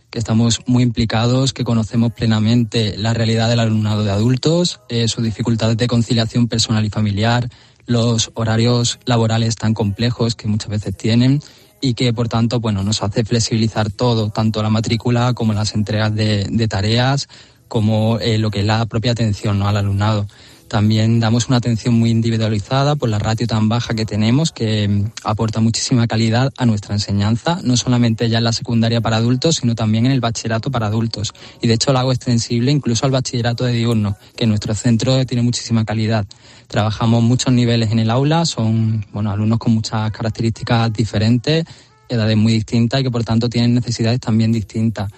que 0.09 0.21
estamos 0.21 0.61
muy 0.67 0.85
implicados, 0.85 1.53
que 1.53 1.65
conocemos 1.65 2.13
plenamente 2.13 2.97
la 2.97 3.13
realidad 3.13 3.49
del 3.49 3.59
alumnado 3.59 4.05
de 4.05 4.13
adultos, 4.13 4.83
eh, 4.89 5.09
sus 5.09 5.25
dificultades 5.25 5.77
de 5.79 5.89
conciliación 5.89 6.47
personal 6.47 6.85
y 6.85 6.91
familiar, 6.91 7.49
los 7.87 8.31
horarios 8.35 9.01
laborales 9.05 9.57
tan 9.57 9.75
complejos 9.75 10.37
que 10.37 10.47
muchas 10.47 10.71
veces 10.71 10.97
tienen 10.97 11.41
y 11.81 11.95
que 11.95 12.13
por 12.13 12.29
tanto 12.29 12.61
bueno 12.61 12.83
nos 12.83 13.03
hace 13.03 13.25
flexibilizar 13.25 13.91
todo 13.91 14.31
tanto 14.31 14.63
la 14.63 14.71
matrícula 14.71 15.35
como 15.35 15.53
las 15.53 15.75
entregas 15.75 16.15
de, 16.15 16.47
de 16.51 16.69
tareas 16.69 17.29
como 17.69 18.19
eh, 18.21 18.39
lo 18.39 18.51
que 18.51 18.61
es 18.61 18.67
la 18.67 18.87
propia 18.87 19.13
atención 19.13 19.59
¿no? 19.59 19.69
al 19.69 19.77
alumnado 19.77 20.27
también 20.69 21.21
damos 21.21 21.49
una 21.49 21.59
atención 21.59 21.95
muy 21.95 22.11
individualizada 22.11 22.97
por 22.97 23.09
la 23.09 23.19
ratio 23.19 23.47
tan 23.47 23.69
baja 23.69 23.95
que 23.95 24.05
tenemos 24.05 24.53
que 24.53 24.89
mm, 24.89 25.05
aporta 25.25 25.61
muchísima 25.61 26.07
calidad 26.07 26.53
a 26.57 26.67
nuestra 26.67 26.95
enseñanza 26.95 27.61
no 27.63 27.77
solamente 27.77 28.29
ya 28.29 28.39
en 28.39 28.45
la 28.45 28.53
secundaria 28.53 29.01
para 29.01 29.17
adultos 29.17 29.57
sino 29.57 29.75
también 29.75 30.07
en 30.07 30.13
el 30.13 30.21
bachillerato 30.21 30.71
para 30.71 30.87
adultos 30.87 31.33
y 31.61 31.69
de 31.69 31.75
hecho 31.75 31.93
lo 31.93 31.99
hago 31.99 32.13
extensible 32.13 32.71
incluso 32.71 33.07
al 33.07 33.13
bachillerato 33.13 33.65
de 33.65 33.73
diurno 33.73 34.17
que 34.37 34.45
en 34.45 34.51
nuestro 34.51 34.75
centro 34.75 35.25
tiene 35.27 35.43
muchísima 35.43 35.85
calidad 35.85 36.27
trabajamos 36.67 37.23
muchos 37.23 37.53
niveles 37.53 37.91
en 37.91 37.99
el 37.99 38.11
aula 38.11 38.45
son 38.45 39.05
bueno 39.13 39.31
alumnos 39.31 39.59
con 39.59 39.75
muchas 39.75 40.11
características 40.11 40.93
diferentes 40.93 41.65
edades 42.09 42.37
muy 42.37 42.53
distintas 42.53 43.01
y 43.01 43.05
que 43.05 43.11
por 43.11 43.25
tanto 43.25 43.49
tienen 43.49 43.75
necesidades 43.75 44.21
también 44.21 44.53
distintas. 44.53 45.11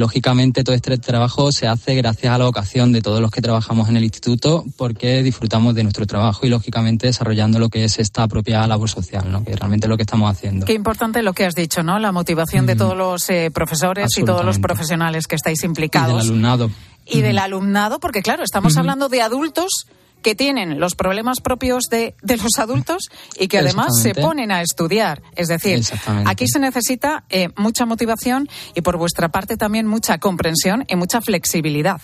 Lógicamente 0.00 0.64
todo 0.64 0.74
este 0.74 0.96
trabajo 0.96 1.52
se 1.52 1.68
hace 1.68 1.94
gracias 1.94 2.32
a 2.32 2.38
la 2.38 2.46
vocación 2.46 2.90
de 2.90 3.02
todos 3.02 3.20
los 3.20 3.30
que 3.30 3.42
trabajamos 3.42 3.90
en 3.90 3.98
el 3.98 4.04
instituto 4.04 4.64
porque 4.78 5.22
disfrutamos 5.22 5.74
de 5.74 5.82
nuestro 5.82 6.06
trabajo 6.06 6.46
y 6.46 6.48
lógicamente 6.48 7.06
desarrollando 7.06 7.58
lo 7.58 7.68
que 7.68 7.84
es 7.84 7.98
esta 7.98 8.26
propia 8.26 8.66
labor 8.66 8.88
social, 8.88 9.30
¿no? 9.30 9.44
que 9.44 9.54
realmente 9.54 9.86
es 9.86 9.90
lo 9.90 9.98
que 9.98 10.04
estamos 10.04 10.30
haciendo. 10.30 10.64
Qué 10.64 10.72
importante 10.72 11.22
lo 11.22 11.34
que 11.34 11.44
has 11.44 11.54
dicho, 11.54 11.82
¿no? 11.82 11.98
La 11.98 12.12
motivación 12.12 12.64
de 12.64 12.76
todos 12.76 12.96
los 12.96 13.28
eh, 13.28 13.50
profesores 13.52 14.16
y 14.16 14.24
todos 14.24 14.42
los 14.42 14.58
profesionales 14.58 15.26
que 15.26 15.36
estáis 15.36 15.58
Y 15.58 15.62
del 15.62 15.70
implicados. 15.70 16.22
alumnado. 16.22 16.70
Y 17.04 17.20
del 17.20 17.38
alumnado, 17.38 18.00
porque 18.00 18.22
claro, 18.22 18.42
estamos 18.42 18.78
hablando 18.78 19.10
de 19.10 19.20
adultos 19.20 19.86
que 20.22 20.34
tienen 20.34 20.80
los 20.80 20.94
problemas 20.94 21.40
propios 21.40 21.84
de, 21.90 22.14
de 22.22 22.36
los 22.36 22.58
adultos 22.58 23.08
y 23.38 23.48
que 23.48 23.58
además 23.58 24.00
se 24.00 24.14
ponen 24.14 24.52
a 24.52 24.62
estudiar. 24.62 25.22
Es 25.36 25.48
decir, 25.48 25.82
aquí 26.26 26.46
se 26.48 26.58
necesita 26.58 27.24
eh, 27.30 27.48
mucha 27.56 27.86
motivación 27.86 28.48
y 28.74 28.80
por 28.80 28.96
vuestra 28.96 29.30
parte 29.30 29.56
también 29.56 29.86
mucha 29.86 30.18
comprensión 30.18 30.84
y 30.88 30.96
mucha 30.96 31.20
flexibilidad. 31.20 32.00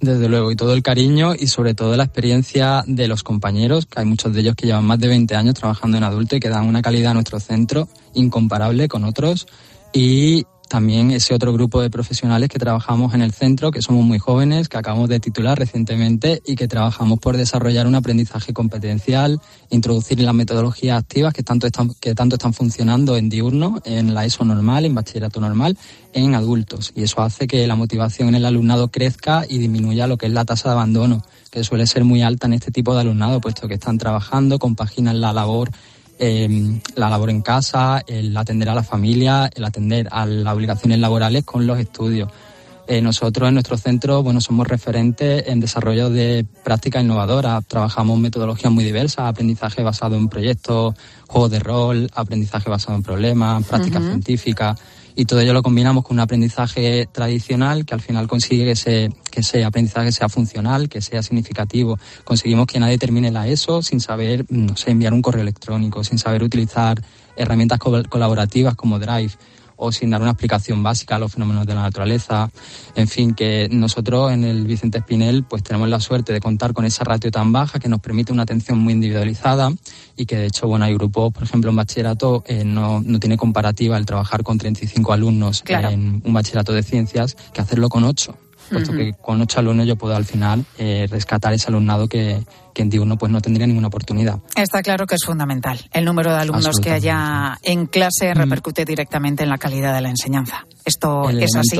Desde 0.00 0.30
luego, 0.30 0.50
y 0.50 0.56
todo 0.56 0.72
el 0.72 0.82
cariño 0.82 1.34
y 1.38 1.48
sobre 1.48 1.74
todo 1.74 1.94
la 1.94 2.04
experiencia 2.04 2.82
de 2.86 3.06
los 3.06 3.22
compañeros, 3.22 3.84
que 3.84 4.00
hay 4.00 4.06
muchos 4.06 4.32
de 4.32 4.40
ellos 4.40 4.54
que 4.56 4.66
llevan 4.66 4.86
más 4.86 4.98
de 4.98 5.08
20 5.08 5.36
años 5.36 5.54
trabajando 5.54 5.98
en 5.98 6.04
adulto 6.04 6.36
y 6.36 6.40
que 6.40 6.48
dan 6.48 6.66
una 6.66 6.80
calidad 6.80 7.10
a 7.10 7.14
nuestro 7.14 7.38
centro 7.38 7.86
incomparable 8.14 8.88
con 8.88 9.04
otros. 9.04 9.46
Y 9.92 10.46
también 10.70 11.10
ese 11.10 11.34
otro 11.34 11.52
grupo 11.52 11.82
de 11.82 11.90
profesionales 11.90 12.48
que 12.48 12.60
trabajamos 12.60 13.12
en 13.12 13.22
el 13.22 13.32
centro, 13.32 13.72
que 13.72 13.82
somos 13.82 14.04
muy 14.04 14.20
jóvenes, 14.20 14.68
que 14.68 14.78
acabamos 14.78 15.08
de 15.08 15.18
titular 15.18 15.58
recientemente 15.58 16.40
y 16.46 16.54
que 16.54 16.68
trabajamos 16.68 17.18
por 17.18 17.36
desarrollar 17.36 17.88
un 17.88 17.96
aprendizaje 17.96 18.52
competencial, 18.52 19.40
introducir 19.70 20.20
las 20.20 20.32
metodologías 20.32 20.96
activas 20.96 21.34
que 21.34 21.42
tanto 21.42 21.66
están, 21.66 21.92
que 22.00 22.14
tanto 22.14 22.36
están 22.36 22.54
funcionando 22.54 23.16
en 23.16 23.28
diurno, 23.28 23.82
en 23.84 24.14
la 24.14 24.24
ESO 24.24 24.44
normal, 24.44 24.84
en 24.84 24.94
bachillerato 24.94 25.40
normal, 25.40 25.76
en 26.12 26.36
adultos. 26.36 26.92
Y 26.94 27.02
eso 27.02 27.20
hace 27.20 27.48
que 27.48 27.66
la 27.66 27.74
motivación 27.74 28.28
en 28.28 28.36
el 28.36 28.46
alumnado 28.46 28.92
crezca 28.92 29.44
y 29.48 29.58
disminuya 29.58 30.06
lo 30.06 30.18
que 30.18 30.26
es 30.26 30.32
la 30.32 30.44
tasa 30.44 30.68
de 30.68 30.74
abandono, 30.74 31.24
que 31.50 31.64
suele 31.64 31.88
ser 31.88 32.04
muy 32.04 32.22
alta 32.22 32.46
en 32.46 32.52
este 32.52 32.70
tipo 32.70 32.94
de 32.94 33.00
alumnado, 33.00 33.40
puesto 33.40 33.66
que 33.66 33.74
están 33.74 33.98
trabajando, 33.98 34.60
compaginan 34.60 35.20
la 35.20 35.32
labor 35.32 35.72
eh, 36.20 36.80
la 36.94 37.08
labor 37.08 37.30
en 37.30 37.40
casa, 37.40 38.02
el 38.06 38.36
atender 38.36 38.68
a 38.68 38.74
la 38.74 38.82
familia, 38.82 39.50
el 39.54 39.64
atender 39.64 40.06
a 40.12 40.26
las 40.26 40.54
obligaciones 40.54 40.98
laborales 40.98 41.44
con 41.44 41.66
los 41.66 41.78
estudios. 41.78 42.30
Eh, 42.86 43.00
nosotros 43.00 43.48
en 43.48 43.54
nuestro 43.54 43.76
centro, 43.76 44.22
bueno, 44.22 44.40
somos 44.40 44.66
referentes 44.66 45.44
en 45.46 45.60
desarrollo 45.60 46.10
de 46.10 46.44
prácticas 46.64 47.02
innovadoras. 47.02 47.64
Trabajamos 47.66 48.18
metodologías 48.18 48.72
muy 48.72 48.84
diversas, 48.84 49.26
aprendizaje 49.28 49.82
basado 49.82 50.16
en 50.16 50.28
proyectos, 50.28 50.94
juegos 51.26 51.52
de 51.52 51.60
rol, 51.60 52.10
aprendizaje 52.14 52.68
basado 52.68 52.96
en 52.96 53.02
problemas, 53.02 53.64
prácticas 53.64 54.02
científicas. 54.02 54.78
Y 55.20 55.26
todo 55.26 55.40
ello 55.40 55.52
lo 55.52 55.62
combinamos 55.62 56.02
con 56.02 56.14
un 56.16 56.20
aprendizaje 56.20 57.06
tradicional 57.12 57.84
que 57.84 57.92
al 57.92 58.00
final 58.00 58.26
consigue 58.26 58.64
que 58.64 58.70
ese, 58.70 59.10
que 59.30 59.40
ese 59.40 59.64
aprendizaje 59.64 60.12
sea 60.12 60.30
funcional, 60.30 60.88
que 60.88 61.02
sea 61.02 61.22
significativo. 61.22 61.98
Conseguimos 62.24 62.66
que 62.66 62.80
nadie 62.80 62.96
termine 62.96 63.30
la 63.30 63.46
ESO 63.46 63.82
sin 63.82 64.00
saber, 64.00 64.46
no 64.48 64.78
sé, 64.78 64.92
enviar 64.92 65.12
un 65.12 65.20
correo 65.20 65.42
electrónico, 65.42 66.04
sin 66.04 66.16
saber 66.16 66.42
utilizar 66.42 67.02
herramientas 67.36 67.78
co- 67.78 68.02
colaborativas 68.08 68.76
como 68.76 68.98
Drive 68.98 69.32
o 69.80 69.90
sin 69.92 70.10
dar 70.10 70.20
una 70.20 70.32
explicación 70.32 70.82
básica 70.82 71.16
a 71.16 71.18
los 71.18 71.32
fenómenos 71.32 71.66
de 71.66 71.74
la 71.74 71.82
naturaleza. 71.82 72.50
En 72.94 73.08
fin, 73.08 73.34
que 73.34 73.68
nosotros 73.70 74.30
en 74.30 74.44
el 74.44 74.66
Vicente 74.66 74.98
Espinel 74.98 75.44
pues 75.44 75.62
tenemos 75.62 75.88
la 75.88 76.00
suerte 76.00 76.32
de 76.32 76.40
contar 76.40 76.72
con 76.74 76.84
esa 76.84 77.02
ratio 77.02 77.30
tan 77.30 77.50
baja 77.50 77.78
que 77.78 77.88
nos 77.88 78.00
permite 78.00 78.32
una 78.32 78.42
atención 78.42 78.78
muy 78.78 78.92
individualizada 78.92 79.72
y 80.16 80.26
que 80.26 80.36
de 80.36 80.46
hecho, 80.46 80.68
bueno, 80.68 80.84
hay 80.84 80.94
grupos, 80.94 81.32
por 81.32 81.42
ejemplo, 81.42 81.70
en 81.70 81.76
bachillerato 81.76 82.44
eh, 82.46 82.62
no, 82.64 83.00
no 83.00 83.18
tiene 83.18 83.36
comparativa 83.36 83.96
el 83.96 84.04
trabajar 84.04 84.42
con 84.42 84.58
35 84.58 85.12
alumnos 85.12 85.64
en 85.66 86.22
un 86.24 86.32
bachillerato 86.32 86.72
de 86.72 86.82
ciencias 86.82 87.36
que 87.52 87.62
hacerlo 87.62 87.88
con 87.88 88.04
8 88.04 88.36
puesto 88.70 88.92
que 88.92 89.14
con 89.14 89.40
ocho 89.40 89.58
alumnos 89.58 89.86
yo 89.86 89.96
puedo 89.96 90.14
al 90.14 90.24
final 90.24 90.64
eh, 90.78 91.06
rescatar 91.10 91.52
ese 91.52 91.68
alumnado 91.68 92.08
que, 92.08 92.42
que 92.74 92.82
en 92.82 92.90
diurno 92.90 93.16
pues 93.18 93.30
no 93.32 93.40
tendría 93.40 93.66
ninguna 93.66 93.88
oportunidad. 93.88 94.40
Está 94.56 94.82
claro 94.82 95.06
que 95.06 95.14
es 95.14 95.24
fundamental. 95.24 95.80
El 95.92 96.04
número 96.04 96.32
de 96.32 96.38
alumnos 96.40 96.78
que 96.80 96.90
haya 96.90 97.58
en 97.62 97.86
clase 97.86 98.34
repercute 98.34 98.84
directamente 98.84 99.42
en 99.42 99.48
la 99.48 99.58
calidad 99.58 99.94
de 99.94 100.00
la 100.00 100.10
enseñanza. 100.10 100.66
Esto 100.84 101.28
El 101.28 101.42
es 101.42 101.54
así. 101.56 101.78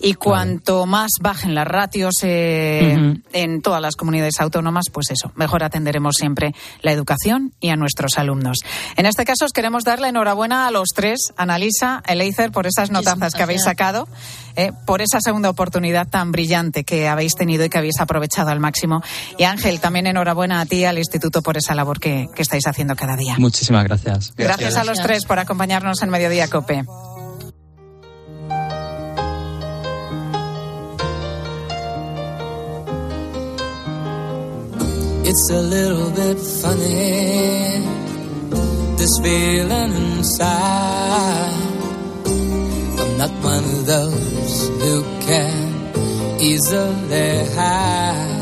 Y 0.00 0.14
cuanto 0.14 0.86
más 0.86 1.10
bajen 1.20 1.54
las 1.54 1.66
ratios 1.66 2.14
eh, 2.22 2.96
Ujú. 2.96 3.20
en 3.32 3.62
todas 3.62 3.80
las 3.80 3.94
comunidades 3.96 4.40
autónomas, 4.40 4.86
pues 4.92 5.10
eso, 5.10 5.32
mejor 5.36 5.62
atenderemos 5.62 6.16
siempre 6.16 6.54
la 6.80 6.92
educación 6.92 7.52
y 7.60 7.68
a 7.70 7.76
nuestros 7.76 8.18
alumnos. 8.18 8.58
En 8.96 9.06
este 9.06 9.24
caso, 9.24 9.44
os 9.44 9.52
queremos 9.52 9.84
dar 9.84 10.00
la 10.00 10.08
enhorabuena 10.08 10.66
a 10.66 10.70
los 10.70 10.88
tres, 10.94 11.32
Analisa, 11.36 12.02
Eleizer, 12.06 12.50
por 12.50 12.66
esas 12.66 12.90
notazas 12.90 13.34
que 13.34 13.42
habéis 13.42 13.62
sacado, 13.62 14.08
eh, 14.56 14.72
por 14.86 15.02
esa 15.02 15.20
segunda 15.20 15.48
oportunidad 15.50 16.08
tan 16.08 16.32
brillante 16.32 16.84
que 16.84 17.08
habéis 17.08 17.34
tenido 17.34 17.64
y 17.64 17.68
que 17.68 17.78
habéis 17.78 18.00
aprovechado 18.00 18.50
al 18.50 18.60
máximo. 18.60 19.02
Y 19.38 19.44
Ángel, 19.44 19.80
también 19.80 20.06
enhorabuena 20.06 20.21
a 20.28 20.66
ti 20.66 20.76
y 20.76 20.84
al 20.84 20.98
Instituto 20.98 21.42
por 21.42 21.56
esa 21.56 21.74
labor 21.74 22.00
que, 22.00 22.28
que 22.34 22.42
estáis 22.42 22.66
haciendo 22.66 22.96
cada 22.96 23.16
día. 23.16 23.36
Muchísimas 23.38 23.84
gracias. 23.84 24.32
Gracias 24.36 24.76
a 24.76 24.84
los 24.84 24.98
tres 24.98 25.24
por 25.24 25.38
acompañarnos 25.38 26.02
en 26.02 26.10
Mediodía 26.10 26.48
Cope. 26.48 26.84
It's 35.24 35.50
a 35.50 35.62
little 35.62 36.10
bit 36.10 36.36
funny, 36.60 37.80
this 38.98 39.18
feeling 39.22 39.92
inside. 39.94 41.54
I'm 42.98 43.16
not 43.16 43.30
one 43.42 43.64
of 43.64 43.86
those 43.86 44.68
who 44.68 45.02
can 45.20 46.38
easily 46.38 47.46
hide. 47.54 48.32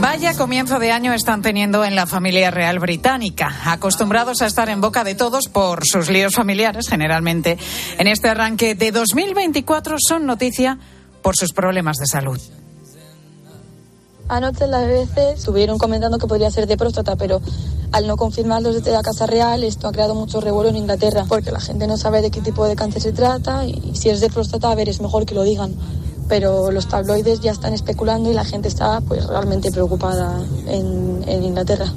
Vaya 0.00 0.34
comienzo 0.34 0.78
de 0.78 0.92
año 0.92 1.12
están 1.12 1.42
teniendo 1.42 1.84
en 1.84 1.94
la 1.94 2.06
familia 2.06 2.50
real 2.50 2.78
británica, 2.78 3.54
acostumbrados 3.66 4.40
a 4.42 4.46
estar 4.46 4.68
en 4.68 4.80
boca 4.80 5.04
de 5.04 5.14
todos 5.14 5.48
por 5.48 5.86
sus 5.86 6.08
líos 6.08 6.34
familiares, 6.34 6.88
generalmente. 6.88 7.58
En 7.98 8.06
este 8.06 8.28
arranque 8.28 8.74
de 8.74 8.92
2024 8.92 9.96
son 9.98 10.26
noticia 10.26 10.78
por 11.22 11.36
sus 11.36 11.52
problemas 11.52 11.98
de 11.98 12.06
salud. 12.06 12.40
Anoche 14.30 14.62
en 14.62 14.70
la 14.70 14.84
BBC 14.84 15.34
estuvieron 15.34 15.76
comentando 15.76 16.18
que 16.18 16.28
podría 16.28 16.52
ser 16.52 16.68
de 16.68 16.76
próstata, 16.76 17.16
pero 17.16 17.40
al 17.90 18.06
no 18.06 18.16
confirmarlo 18.16 18.72
desde 18.72 18.92
la 18.92 19.02
Casa 19.02 19.26
Real, 19.26 19.64
esto 19.64 19.88
ha 19.88 19.92
creado 19.92 20.14
mucho 20.14 20.40
revuelo 20.40 20.70
en 20.70 20.76
Inglaterra, 20.76 21.24
porque 21.28 21.50
la 21.50 21.58
gente 21.58 21.88
no 21.88 21.96
sabe 21.96 22.22
de 22.22 22.30
qué 22.30 22.40
tipo 22.40 22.64
de 22.64 22.76
cáncer 22.76 23.02
se 23.02 23.12
trata 23.12 23.64
y 23.64 23.96
si 23.96 24.08
es 24.08 24.20
de 24.20 24.30
próstata, 24.30 24.70
a 24.70 24.74
ver, 24.76 24.88
es 24.88 25.00
mejor 25.00 25.26
que 25.26 25.34
lo 25.34 25.42
digan. 25.42 25.74
Pero 26.28 26.70
los 26.70 26.86
tabloides 26.86 27.40
ya 27.40 27.50
están 27.50 27.74
especulando 27.74 28.30
y 28.30 28.34
la 28.34 28.44
gente 28.44 28.68
está 28.68 29.00
pues 29.00 29.26
realmente 29.26 29.72
preocupada 29.72 30.40
en, 30.68 31.24
en 31.26 31.42
Inglaterra. 31.42 31.92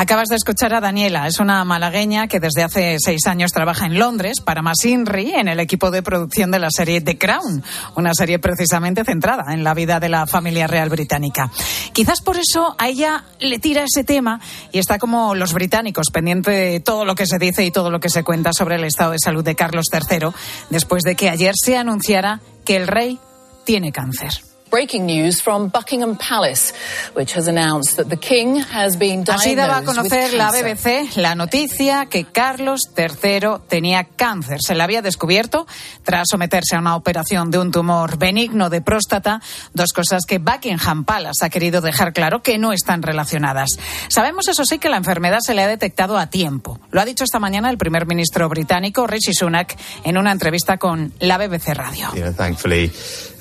Acabas 0.00 0.30
de 0.30 0.36
escuchar 0.36 0.72
a 0.72 0.80
Daniela, 0.80 1.26
es 1.26 1.40
una 1.40 1.62
malagueña 1.62 2.26
que 2.26 2.40
desde 2.40 2.62
hace 2.62 2.96
seis 2.98 3.26
años 3.26 3.52
trabaja 3.52 3.84
en 3.84 3.98
Londres 3.98 4.40
para 4.42 4.62
Masinri 4.62 5.34
en 5.34 5.46
el 5.46 5.60
equipo 5.60 5.90
de 5.90 6.02
producción 6.02 6.50
de 6.50 6.58
la 6.58 6.68
serie 6.70 7.02
The 7.02 7.18
Crown, 7.18 7.62
una 7.96 8.14
serie 8.14 8.38
precisamente 8.38 9.04
centrada 9.04 9.52
en 9.52 9.62
la 9.62 9.74
vida 9.74 10.00
de 10.00 10.08
la 10.08 10.26
familia 10.26 10.66
real 10.66 10.88
británica. 10.88 11.50
Quizás 11.92 12.22
por 12.22 12.38
eso 12.38 12.74
a 12.78 12.88
ella 12.88 13.24
le 13.40 13.58
tira 13.58 13.84
ese 13.84 14.02
tema 14.02 14.40
y 14.72 14.78
está 14.78 14.98
como 14.98 15.34
los 15.34 15.52
británicos, 15.52 16.06
pendiente 16.10 16.50
de 16.50 16.80
todo 16.80 17.04
lo 17.04 17.14
que 17.14 17.26
se 17.26 17.38
dice 17.38 17.66
y 17.66 17.70
todo 17.70 17.90
lo 17.90 18.00
que 18.00 18.08
se 18.08 18.24
cuenta 18.24 18.54
sobre 18.54 18.76
el 18.76 18.84
estado 18.84 19.10
de 19.10 19.18
salud 19.22 19.44
de 19.44 19.54
Carlos 19.54 19.84
III, 19.92 20.28
después 20.70 21.02
de 21.02 21.14
que 21.14 21.28
ayer 21.28 21.52
se 21.62 21.76
anunciara 21.76 22.40
que 22.64 22.76
el 22.76 22.86
rey 22.86 23.18
tiene 23.66 23.92
cáncer. 23.92 24.49
Breaking 24.70 25.04
news 25.04 25.42
from 25.42 25.68
Buckingham 25.68 26.16
Palace, 26.16 26.72
which 27.14 27.34
has 27.36 27.48
announced 27.48 27.96
that 27.96 28.08
the 28.08 28.16
King 28.16 28.56
has 28.56 28.96
been 28.96 29.24
diagnosed 29.24 29.46
Así 29.46 29.54
daba 29.56 29.78
a 29.78 29.80
with 29.80 29.88
conocer 29.88 30.32
la 30.34 30.52
cancer. 30.52 30.64
BBC 30.64 31.16
la 31.16 31.34
noticia 31.34 32.06
que 32.06 32.24
Carlos 32.24 32.82
III 32.96 33.62
tenía 33.68 34.04
cáncer. 34.04 34.58
Se 34.60 34.76
le 34.76 34.82
había 34.84 35.02
descubierto 35.02 35.66
tras 36.04 36.28
someterse 36.30 36.76
a 36.76 36.78
una 36.78 36.94
operación 36.94 37.50
de 37.50 37.58
un 37.58 37.72
tumor 37.72 38.16
benigno 38.16 38.70
de 38.70 38.80
próstata, 38.80 39.42
dos 39.74 39.92
cosas 39.92 40.24
que 40.24 40.38
Buckingham 40.38 41.04
Palace 41.04 41.44
ha 41.44 41.50
querido 41.50 41.80
dejar 41.80 42.12
claro 42.12 42.42
que 42.42 42.56
no 42.56 42.72
están 42.72 43.02
relacionadas. 43.02 43.70
Sabemos, 44.08 44.46
eso 44.46 44.64
sí, 44.64 44.78
que 44.78 44.88
la 44.88 44.98
enfermedad 44.98 45.40
se 45.44 45.54
le 45.54 45.62
ha 45.64 45.68
detectado 45.68 46.16
a 46.16 46.28
tiempo. 46.28 46.78
Lo 46.92 47.00
ha 47.00 47.04
dicho 47.04 47.24
esta 47.24 47.40
mañana 47.40 47.70
el 47.70 47.78
primer 47.78 48.06
ministro 48.06 48.48
británico, 48.48 49.08
Rishi 49.08 49.34
Sunak, 49.34 49.76
en 50.04 50.16
una 50.16 50.30
entrevista 50.30 50.76
con 50.78 51.12
la 51.18 51.38
BBC 51.38 51.74
Radio. 51.74 52.10
You 52.14 52.22
know, 52.22 52.32
thankfully, 52.32 52.92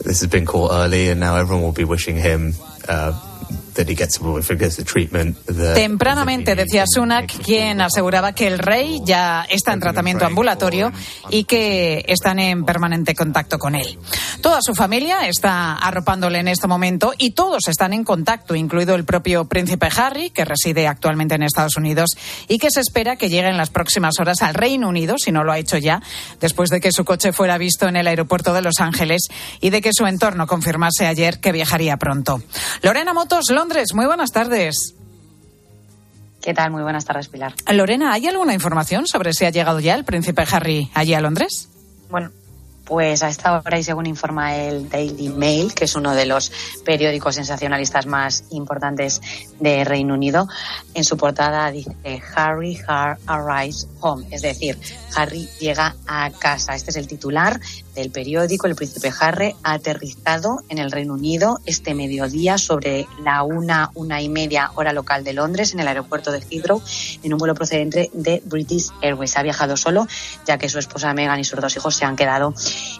this 0.04 0.22
has 0.22 0.30
been 0.30 0.46
caught 0.46 0.72
early, 0.72 1.10
and 1.10 1.20
now 1.20 1.36
everyone 1.38 1.64
will 1.64 1.72
be 1.72 1.84
wishing 1.84 2.16
him 2.16 2.54
uh, 2.88 3.14
Tempranamente 5.74 6.56
decía 6.56 6.86
Sunak, 6.88 7.32
quien 7.44 7.82
aseguraba 7.82 8.34
que 8.34 8.48
el 8.48 8.60
rey 8.60 9.00
ya 9.06 9.46
está 9.50 9.74
en 9.74 9.80
tratamiento 9.80 10.26
ambulatorio 10.26 10.92
y 11.30 11.44
que 11.46 12.04
están 12.08 12.40
en 12.40 12.66
permanente 12.66 13.16
contacto 13.16 13.58
con 13.58 13.76
él. 13.76 13.98
Toda 14.42 14.62
su 14.62 14.76
familia 14.76 15.28
está 15.28 15.76
arropándole 15.76 16.40
en 16.40 16.48
este 16.48 16.68
momento 16.68 17.14
y 17.18 17.32
todos 17.32 17.68
están 17.68 17.94
en 17.94 18.04
contacto, 18.04 18.56
incluido 18.56 18.96
el 18.96 19.06
propio 19.06 19.46
príncipe 19.46 19.90
Harry, 19.96 20.30
que 20.30 20.46
reside 20.46 20.88
actualmente 20.88 21.36
en 21.36 21.44
Estados 21.44 21.78
Unidos 21.78 22.12
y 22.48 22.58
que 22.58 22.72
se 22.72 22.82
espera 22.82 23.16
que 23.16 23.30
llegue 23.30 23.50
en 23.50 23.58
las 23.58 23.70
próximas 23.70 24.20
horas 24.20 24.42
al 24.42 24.54
Reino 24.54 24.90
Unido, 24.90 25.16
si 25.18 25.32
no 25.32 25.44
lo 25.44 25.52
ha 25.52 25.60
hecho 25.60 25.78
ya, 25.78 26.02
después 26.40 26.70
de 26.70 26.82
que 26.82 26.92
su 26.92 27.06
coche 27.06 27.34
fuera 27.34 27.58
visto 27.58 27.88
en 27.88 27.96
el 27.96 28.08
aeropuerto 28.08 28.54
de 28.54 28.62
Los 28.62 28.80
Ángeles 28.80 29.28
y 29.62 29.70
de 29.70 29.82
que 29.82 29.92
su 29.94 30.06
entorno 30.06 30.48
confirmase 30.48 31.06
ayer 31.06 31.40
que 31.40 31.52
viajaría 31.52 31.98
pronto. 31.98 32.42
Lorena 32.82 33.14
Motos, 33.14 33.46
Londres, 33.50 33.69
muy 33.94 34.06
buenas 34.06 34.32
tardes. 34.32 34.96
¿Qué 36.42 36.54
tal? 36.54 36.72
Muy 36.72 36.82
buenas 36.82 37.06
tardes, 37.06 37.28
Pilar. 37.28 37.54
Lorena, 37.72 38.14
¿hay 38.14 38.28
alguna 38.28 38.54
información 38.54 39.08
sobre 39.08 39.34
si 39.34 39.46
ha 39.46 39.50
llegado 39.50 39.80
ya 39.80 39.96
el 39.96 40.06
príncipe 40.06 40.44
Harry 40.52 40.90
allí 40.94 41.14
a 41.14 41.22
Londres? 41.22 41.70
Bueno, 42.10 42.32
pues 42.90 43.22
a 43.22 43.30
esta 43.30 43.54
hora 43.54 43.78
y 43.78 43.84
según 43.84 44.08
informa 44.08 44.56
el 44.56 44.90
Daily 44.90 45.30
Mail, 45.30 45.76
que 45.76 45.86
es 45.86 45.96
uno 45.96 46.16
de 46.16 46.26
los 46.26 46.52
periódicos 46.84 47.36
sensacionalistas 47.36 48.08
más 48.08 48.46
importantes 48.50 49.22
de 49.60 49.84
Reino 49.84 50.16
Unido, 50.16 50.48
en 50.96 51.04
su 51.04 51.16
portada 51.16 51.70
dice 51.70 51.94
Harry 52.36 52.80
Har 52.88 53.20
arrives 53.28 53.88
home, 54.00 54.26
es 54.32 54.42
decir, 54.42 54.76
Harry 55.16 55.48
llega 55.60 55.96
a 56.08 56.32
casa. 56.32 56.74
Este 56.74 56.90
es 56.90 56.98
el 56.98 57.08
titular 57.08 57.60
del 57.94 58.10
periódico. 58.12 58.66
El 58.66 58.76
príncipe 58.76 59.12
Harry 59.20 59.56
ha 59.64 59.74
aterrizado 59.74 60.62
en 60.70 60.80
el 60.80 60.92
Reino 60.92 61.14
Unido 61.14 61.60
este 61.66 61.94
mediodía 61.94 62.58
sobre 62.58 63.08
la 63.24 63.44
una, 63.44 63.92
una 63.94 64.22
y 64.22 64.30
media 64.30 64.72
hora 64.76 64.94
local 64.94 65.24
de 65.24 65.34
Londres 65.34 65.74
en 65.74 65.80
el 65.80 65.88
aeropuerto 65.88 66.32
de 66.32 66.42
Heathrow 66.50 66.82
en 67.22 67.34
un 67.34 67.40
vuelo 67.40 67.54
procedente 67.54 68.10
de 68.14 68.42
British 68.46 68.88
Airways. 69.02 69.38
Ha 69.38 69.44
viajado 69.44 69.78
solo 69.78 70.08
ya 70.48 70.58
que 70.58 70.70
su 70.70 70.80
esposa 70.80 71.14
Meghan 71.14 71.40
y 71.40 71.44
sus 71.44 71.60
dos 71.60 71.76
hijos 71.76 71.96
se 71.96 72.06
han 72.06 72.16
quedado 72.16 72.54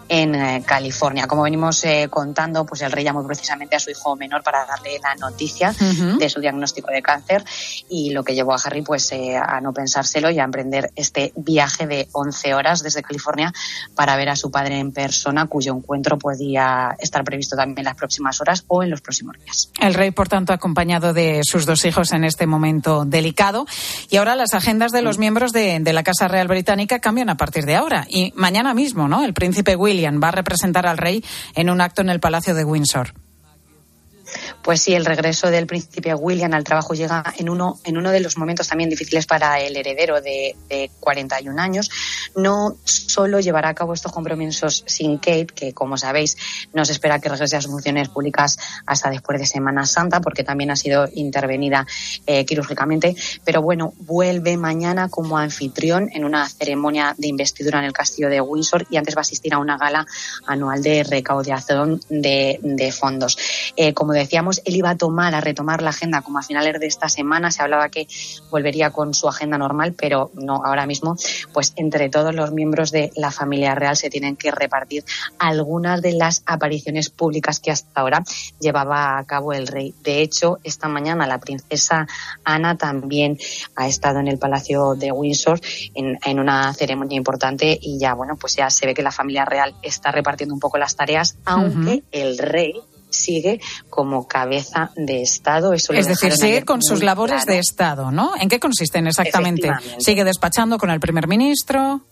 en 0.08 0.34
eh, 0.34 0.62
California. 0.66 1.26
Como 1.26 1.42
venimos 1.42 1.84
eh, 1.84 2.08
contando, 2.10 2.66
pues 2.66 2.82
el 2.82 2.90
rey 2.90 3.04
llamó 3.04 3.26
precisamente 3.26 3.76
a 3.76 3.80
su 3.80 3.90
hijo 3.90 4.16
menor 4.16 4.42
para 4.42 4.66
darle 4.66 4.98
la 5.02 5.14
noticia 5.14 5.70
Ujú. 5.70 6.18
de 6.18 6.28
su 6.28 6.40
diagnóstico 6.40 6.90
de 6.90 7.00
cáncer 7.00 7.44
y 7.88 8.10
lo 8.10 8.24
que 8.24 8.34
llevó 8.34 8.52
a 8.52 8.58
Harry 8.64 8.82
pues 8.82 9.12
eh, 9.12 9.36
a 9.36 9.60
no 9.60 9.72
pensárselo 9.72 10.30
y 10.30 10.38
a 10.38 10.44
emprender 10.44 10.90
este 10.96 11.32
viaje 11.36 11.86
de 11.86 12.08
11 12.12 12.54
horas 12.54 12.82
desde 12.82 13.02
California 13.02 13.52
para 13.94 14.16
ver 14.16 14.30
a 14.30 14.36
su 14.36 14.50
padre 14.50 14.78
en 14.78 14.92
persona, 14.92 15.46
cuyo 15.46 15.74
encuentro 15.74 16.18
podía 16.18 16.96
estar 16.98 17.22
previsto 17.24 17.56
también 17.56 17.78
en 17.78 17.84
las 17.84 17.96
próximas 17.96 18.40
horas 18.40 18.64
o 18.66 18.82
en 18.82 18.90
los 18.90 19.00
próximos 19.00 19.36
días. 19.38 19.70
El 19.80 19.94
rey, 19.94 20.10
por 20.10 20.28
tanto, 20.28 20.52
acompañado 20.52 21.12
de 21.12 21.40
sus 21.44 21.66
dos 21.66 21.84
hijos 21.84 22.12
en 22.12 22.24
este 22.24 22.46
momento 22.46 23.04
delicado. 23.04 23.66
Y 24.08 24.16
ahora 24.16 24.34
las 24.34 24.54
agendas 24.54 24.92
de 24.92 25.02
los 25.02 25.18
miembros 25.18 25.52
de, 25.52 25.78
de 25.80 25.92
la 25.92 26.02
Casa 26.02 26.28
Real 26.28 26.48
Británica 26.48 26.98
cambian 26.98 27.30
a 27.30 27.36
partir 27.36 27.64
de 27.64 27.76
ahora. 27.76 28.06
Y 28.08 28.32
mañana 28.34 28.74
mismo, 28.74 29.08
¿no? 29.08 29.24
El 29.24 29.34
príncipe 29.34 29.69
William 29.76 30.20
va 30.22 30.28
a 30.28 30.32
representar 30.32 30.86
al 30.86 30.98
rey 30.98 31.24
en 31.54 31.70
un 31.70 31.80
acto 31.80 32.02
en 32.02 32.10
el 32.10 32.20
Palacio 32.20 32.54
de 32.54 32.64
Windsor. 32.64 33.12
Pues 34.62 34.82
sí, 34.82 34.94
el 34.94 35.06
regreso 35.06 35.50
del 35.50 35.66
príncipe 35.66 36.14
William 36.14 36.52
al 36.52 36.64
trabajo 36.64 36.94
llega 36.94 37.24
en 37.38 37.48
uno, 37.48 37.78
en 37.84 37.96
uno 37.96 38.10
de 38.10 38.20
los 38.20 38.36
momentos 38.36 38.68
también 38.68 38.90
difíciles 38.90 39.26
para 39.26 39.60
el 39.60 39.76
heredero 39.76 40.20
de, 40.20 40.54
de 40.68 40.90
41 41.00 41.60
años. 41.60 41.90
No 42.36 42.76
solo 42.84 43.40
llevará 43.40 43.70
a 43.70 43.74
cabo 43.74 43.94
estos 43.94 44.12
compromisos 44.12 44.84
sin 44.86 45.18
Kate, 45.18 45.46
que 45.46 45.72
como 45.72 45.96
sabéis 45.96 46.36
no 46.72 46.84
se 46.84 46.92
espera 46.92 47.18
que 47.18 47.28
regrese 47.28 47.56
a 47.56 47.60
sus 47.60 47.70
funciones 47.70 48.08
públicas 48.08 48.58
hasta 48.86 49.10
después 49.10 49.40
de 49.40 49.46
Semana 49.46 49.86
Santa, 49.86 50.20
porque 50.20 50.44
también 50.44 50.70
ha 50.70 50.76
sido 50.76 51.08
intervenida 51.14 51.86
eh, 52.26 52.44
quirúrgicamente. 52.44 53.16
Pero 53.44 53.62
bueno, 53.62 53.92
vuelve 53.98 54.56
mañana 54.56 55.08
como 55.08 55.38
anfitrión 55.38 56.10
en 56.12 56.24
una 56.24 56.48
ceremonia 56.48 57.14
de 57.16 57.28
investidura 57.28 57.78
en 57.78 57.86
el 57.86 57.92
castillo 57.92 58.28
de 58.28 58.40
Windsor 58.40 58.86
y 58.90 58.96
antes 58.96 59.16
va 59.16 59.20
a 59.20 59.22
asistir 59.22 59.54
a 59.54 59.58
una 59.58 59.78
gala 59.78 60.06
anual 60.46 60.82
de 60.82 61.04
recaudación 61.04 62.00
de, 62.08 62.94
fondos. 62.98 63.38
Eh, 63.76 63.94
como 63.94 64.12
decíamos, 64.12 64.49
él 64.58 64.76
iba 64.76 64.90
a 64.90 64.96
tomar, 64.96 65.34
a 65.34 65.40
retomar 65.40 65.82
la 65.82 65.90
agenda 65.90 66.22
como 66.22 66.38
a 66.38 66.42
finales 66.42 66.78
de 66.80 66.86
esta 66.86 67.08
semana. 67.08 67.50
Se 67.50 67.62
hablaba 67.62 67.88
que 67.88 68.06
volvería 68.50 68.90
con 68.90 69.14
su 69.14 69.28
agenda 69.28 69.58
normal, 69.58 69.94
pero 69.96 70.30
no 70.34 70.62
ahora 70.64 70.86
mismo. 70.86 71.16
Pues 71.52 71.72
entre 71.76 72.08
todos 72.08 72.34
los 72.34 72.52
miembros 72.52 72.90
de 72.90 73.12
la 73.16 73.30
familia 73.30 73.74
real 73.74 73.96
se 73.96 74.10
tienen 74.10 74.36
que 74.36 74.50
repartir 74.50 75.04
algunas 75.38 76.02
de 76.02 76.12
las 76.12 76.42
apariciones 76.46 77.10
públicas 77.10 77.60
que 77.60 77.70
hasta 77.70 78.00
ahora 78.00 78.24
llevaba 78.60 79.18
a 79.18 79.24
cabo 79.24 79.52
el 79.52 79.66
rey. 79.66 79.94
De 80.02 80.22
hecho, 80.22 80.58
esta 80.64 80.88
mañana 80.88 81.26
la 81.26 81.38
princesa 81.38 82.06
Ana 82.44 82.76
también 82.76 83.38
ha 83.76 83.88
estado 83.88 84.20
en 84.20 84.28
el 84.28 84.38
Palacio 84.38 84.94
de 84.94 85.12
Windsor 85.12 85.60
en, 85.94 86.18
en 86.24 86.40
una 86.40 86.72
ceremonia 86.74 87.16
importante 87.16 87.78
y 87.80 87.98
ya, 87.98 88.14
bueno, 88.14 88.36
pues 88.36 88.56
ya 88.56 88.70
se 88.70 88.86
ve 88.86 88.94
que 88.94 89.02
la 89.02 89.12
familia 89.12 89.44
real 89.44 89.74
está 89.82 90.10
repartiendo 90.10 90.54
un 90.54 90.60
poco 90.60 90.78
las 90.78 90.96
tareas, 90.96 91.36
aunque 91.44 92.02
el 92.12 92.38
rey 92.38 92.80
sigue 93.10 93.60
como 93.88 94.26
cabeza 94.26 94.90
de 94.96 95.22
Estado. 95.22 95.72
Eso 95.72 95.92
es 95.92 96.06
decir, 96.06 96.32
sigue 96.32 96.64
con 96.64 96.82
sus 96.82 97.02
labores 97.02 97.42
claro. 97.44 97.52
de 97.52 97.58
Estado, 97.58 98.10
¿no? 98.10 98.32
¿En 98.40 98.48
qué 98.48 98.58
consisten 98.60 99.06
exactamente? 99.06 99.70
¿Sigue 99.98 100.24
despachando 100.24 100.78
con 100.78 100.90
el 100.90 101.00
primer 101.00 101.26
ministro? 101.28 102.02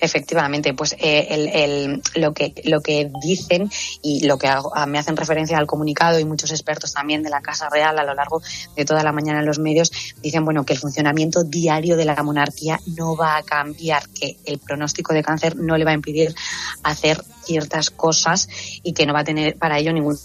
Efectivamente, 0.00 0.72
pues 0.72 0.94
eh, 0.98 1.26
el, 1.30 1.48
el- 1.48 2.02
lo 2.14 2.32
que 2.32 2.54
lo 2.64 2.80
que 2.80 3.10
dicen 3.22 3.70
y 4.02 4.24
lo 4.26 4.38
que 4.38 4.46
hago- 4.48 4.74
a- 4.74 4.86
me 4.86 4.98
hacen 4.98 5.14
referencia 5.16 5.58
al 5.58 5.66
comunicado 5.66 6.18
y 6.18 6.24
muchos 6.24 6.50
expertos 6.52 6.92
también 6.94 7.22
de 7.22 7.28
la 7.28 7.42
Casa 7.42 7.68
Real 7.68 7.98
a 7.98 8.04
lo 8.04 8.14
largo 8.14 8.40
de 8.76 8.84
toda 8.86 9.02
la 9.02 9.12
mañana 9.12 9.40
en 9.40 9.46
los 9.46 9.58
medios 9.58 9.90
dicen 10.22 10.44
bueno 10.46 10.64
que 10.64 10.72
el 10.72 10.78
funcionamiento 10.78 11.44
diario 11.44 11.96
de 11.98 12.06
la 12.06 12.22
monarquía 12.22 12.80
no 12.96 13.14
va 13.14 13.36
a 13.36 13.42
cambiar, 13.42 14.08
que 14.08 14.36
el 14.46 14.58
pronóstico 14.58 15.12
de 15.12 15.22
cáncer 15.22 15.56
no 15.56 15.76
le 15.76 15.84
va 15.84 15.90
a 15.90 15.94
impedir 15.94 16.34
hacer 16.82 17.22
ciertas 17.46 17.90
cosas 17.90 18.48
y 18.82 18.92
que 18.92 19.06
no 19.06 19.14
va 19.14 19.20
a 19.20 19.24
tener 19.24 19.56
para 19.56 19.78
ello 19.78 19.92
ningún 19.92 20.18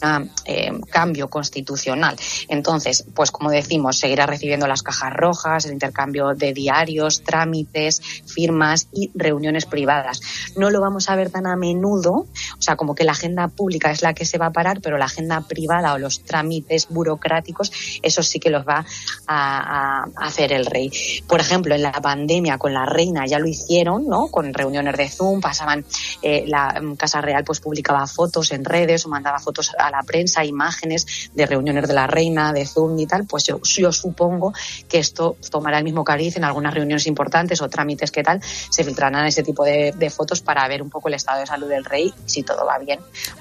eh, 0.45 0.71
cambio 0.89 1.29
constitucional. 1.29 2.15
Entonces, 2.47 3.05
pues 3.13 3.31
como 3.31 3.51
decimos, 3.51 3.99
seguirá 3.99 4.25
recibiendo 4.25 4.67
las 4.67 4.83
cajas 4.83 5.13
rojas, 5.13 5.65
el 5.65 5.73
intercambio 5.73 6.33
de 6.33 6.53
diarios, 6.53 7.23
trámites, 7.23 8.01
firmas 8.25 8.87
y 8.91 9.11
reuniones 9.13 9.65
privadas. 9.65 10.21
No 10.57 10.69
lo 10.69 10.81
vamos 10.81 11.09
a 11.09 11.15
ver 11.15 11.29
tan 11.29 11.45
a 11.45 11.55
menudo, 11.55 12.11
o 12.11 12.61
sea, 12.61 12.75
como 12.75 12.95
que 12.95 13.03
la 13.03 13.11
agenda 13.11 13.47
pública 13.47 13.91
es 13.91 14.01
la 14.01 14.13
que 14.13 14.25
se 14.25 14.37
va 14.37 14.47
a 14.47 14.51
parar, 14.51 14.81
pero 14.81 14.97
la 14.97 15.05
agenda 15.05 15.41
privada 15.41 15.93
o 15.93 15.97
los 15.97 16.23
trámites 16.23 16.87
burocráticos, 16.89 17.71
eso 18.01 18.23
sí 18.23 18.39
que 18.39 18.49
los 18.49 18.67
va 18.67 18.85
a, 19.27 20.05
hacer 20.17 20.53
el 20.53 20.65
rey. 20.65 20.91
Por 21.27 21.39
ejemplo, 21.39 21.75
en 21.75 21.83
la 21.83 21.91
pandemia 21.91 22.57
con 22.57 22.73
la 22.73 22.85
reina 22.85 23.25
ya 23.25 23.39
lo 23.39 23.47
hicieron, 23.47 24.07
¿no? 24.07 24.27
Con 24.27 24.53
reuniones 24.53 24.97
de 24.97 25.09
Zoom, 25.09 25.41
pasaban, 25.41 25.85
eh, 26.21 26.45
la 26.47 26.79
mm, 26.81 26.95
Real 27.19 27.43
pues 27.43 27.59
publicaba 27.59 28.05
fotos 28.07 28.51
en 28.51 28.63
redes 28.63 29.05
o 29.05 29.09
mandaba 29.09 29.39
fotos 29.39 29.71
a 29.77 29.89
la 29.91 30.03
prensa, 30.03 30.45
imágenes 30.45 31.31
de 31.33 31.45
reuniones 31.45 31.87
de 31.87 31.93
la 31.93 32.07
reina, 32.07 32.53
de 32.53 32.65
Zoom 32.65 32.97
y 32.99 33.07
tal, 33.07 33.25
pues 33.25 33.45
yo, 33.45 33.91
supongo 33.91 34.53
que 34.87 34.99
esto 34.99 35.35
tomará 35.49 35.79
el 35.79 35.83
mismo 35.83 36.03
cariz 36.03 36.37
en 36.37 36.43
algunas 36.43 36.73
reuniones 36.73 37.07
importantes 37.07 37.61
o 37.61 37.69
trámites 37.69 38.11
que 38.11 38.23
tal, 38.23 38.41
se 38.41 38.83
filtrarán 38.83 39.25
ese 39.25 39.43
tipo 39.43 39.63
de, 39.65 40.11
fotos 40.11 40.41
para 40.41 40.67
ver 40.67 40.81
un 40.81 40.89
poco 40.89 41.07
el 41.07 41.15
estado 41.15 41.39
de 41.39 41.47
salud 41.47 41.69
del 41.69 41.85
rey. 41.85 42.13
Si 42.25 42.43
todo 42.43 42.65
va 42.65 42.77
bien, 42.77 42.99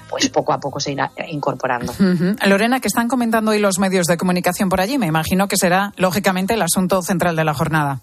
pues 0.09 0.29
poco 0.29 0.53
a 0.53 0.59
poco 0.59 0.79
se 0.79 0.93
irá 0.93 1.11
incorporando. 1.27 1.93
Lorena, 2.45 2.79
que 2.79 2.87
están 2.87 3.07
comentando 3.07 3.51
hoy 3.51 3.59
los 3.59 3.77
medios 3.77 4.07
de 4.07 4.17
comunicación 4.17 4.69
por 4.69 4.79
allí, 4.79 4.97
me 4.97 5.07
imagino 5.07 5.47
que 5.47 5.57
será, 5.57 5.93
lógicamente, 5.97 6.53
el 6.53 6.61
asunto 6.61 7.01
central 7.01 7.35
de 7.35 7.43
la 7.43 7.53
jornada. 7.53 8.01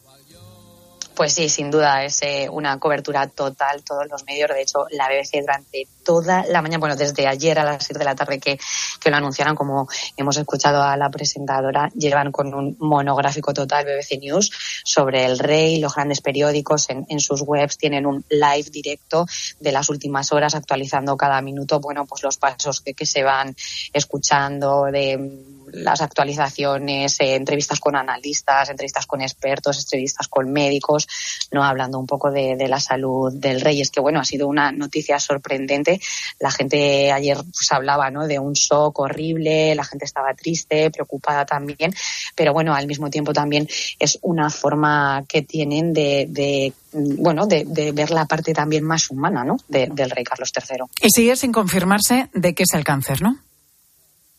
Pues 1.19 1.33
sí, 1.33 1.49
sin 1.49 1.69
duda 1.69 2.05
es 2.05 2.23
eh, 2.23 2.49
una 2.49 2.79
cobertura 2.79 3.27
total, 3.27 3.83
todos 3.83 4.07
los 4.09 4.25
medios. 4.25 4.51
De 4.51 4.63
hecho, 4.63 4.87
la 4.91 5.09
BBC 5.09 5.41
durante 5.41 5.89
toda 6.05 6.45
la 6.47 6.63
mañana, 6.63 6.79
bueno, 6.79 6.95
desde 6.95 7.27
ayer 7.27 7.59
a 7.59 7.65
las 7.65 7.85
7 7.87 7.99
de 7.99 8.05
la 8.05 8.15
tarde 8.15 8.39
que, 8.39 8.57
que 9.01 9.11
lo 9.11 9.17
anunciaron, 9.17 9.57
como 9.57 9.89
hemos 10.17 10.37
escuchado 10.37 10.81
a 10.81 10.97
la 10.97 11.11
presentadora, 11.11 11.91
llevan 11.97 12.31
con 12.31 12.55
un 12.55 12.77
monográfico 12.79 13.53
total 13.53 13.85
BBC 13.85 14.21
News 14.21 14.53
sobre 14.85 15.25
el 15.25 15.41
rey, 15.41 15.81
los 15.81 15.97
grandes 15.97 16.21
periódicos 16.21 16.89
en, 16.89 17.05
en 17.09 17.19
sus 17.19 17.43
webs 17.43 17.79
tienen 17.79 18.07
un 18.07 18.25
live 18.29 18.71
directo 18.71 19.27
de 19.59 19.73
las 19.73 19.89
últimas 19.89 20.31
horas 20.31 20.55
actualizando 20.55 21.17
cada 21.17 21.43
minuto, 21.43 21.81
bueno, 21.81 22.07
pues 22.07 22.23
los 22.23 22.37
pasos 22.37 22.81
que, 22.81 22.95
que 22.95 23.07
se 23.07 23.25
van 23.25 23.57
escuchando 23.93 24.85
de 24.85 25.58
las 25.73 26.01
actualizaciones, 26.01 27.21
eh, 27.21 27.35
entrevistas 27.35 27.81
con 27.81 27.97
analistas, 27.97 28.71
entrevistas 28.71 29.07
con 29.07 29.21
expertos, 29.21 29.79
entrevistas 29.79 30.29
con 30.29 30.53
médicos, 30.53 31.07
no 31.53 31.65
hablando 31.65 31.99
un 31.99 32.07
poco 32.07 32.31
de, 32.31 32.57
la 32.69 32.81
salud 32.81 33.33
del 33.33 33.61
rey. 33.61 33.81
Es 33.81 33.91
que 33.91 34.01
bueno, 34.01 34.21
ha 34.21 34.25
sido 34.25 34.47
una 34.49 34.73
noticia 34.73 35.19
sorprendente. 35.19 36.01
La 36.39 36.51
gente 36.51 37.13
ayer 37.13 37.37
pues, 37.37 37.71
hablaba 37.73 38.11
¿no? 38.11 38.27
de 38.27 38.39
un 38.39 38.53
shock 38.53 38.99
horrible, 38.99 39.75
la 39.75 39.85
gente 39.85 40.05
estaba 40.05 40.35
triste, 40.35 40.91
preocupada 40.91 41.47
también, 41.47 41.95
pero 42.35 42.53
bueno, 42.53 42.75
al 42.75 42.87
mismo 42.87 43.11
tiempo 43.11 43.33
también 43.33 43.69
es 43.99 44.19
una 44.23 44.51
forma 44.51 45.25
que 45.29 45.43
tienen 45.43 45.93
de, 45.93 46.27
de 46.29 46.73
bueno, 46.93 47.47
de, 47.47 47.65
de 47.67 47.93
ver 47.93 48.11
la 48.11 48.27
parte 48.27 48.53
también 48.53 48.85
más 48.85 49.11
humana, 49.11 49.45
¿no? 49.45 49.57
de- 49.69 49.89
del 49.93 50.11
rey 50.11 50.25
Carlos 50.25 50.53
III. 50.55 50.85
Y 51.03 51.11
sigue 51.11 51.37
sin 51.37 51.53
confirmarse 51.53 52.29
de 52.33 52.55
qué 52.55 52.63
es 52.65 52.75
el 52.75 52.85
cáncer, 52.85 53.23
¿no? 53.23 53.39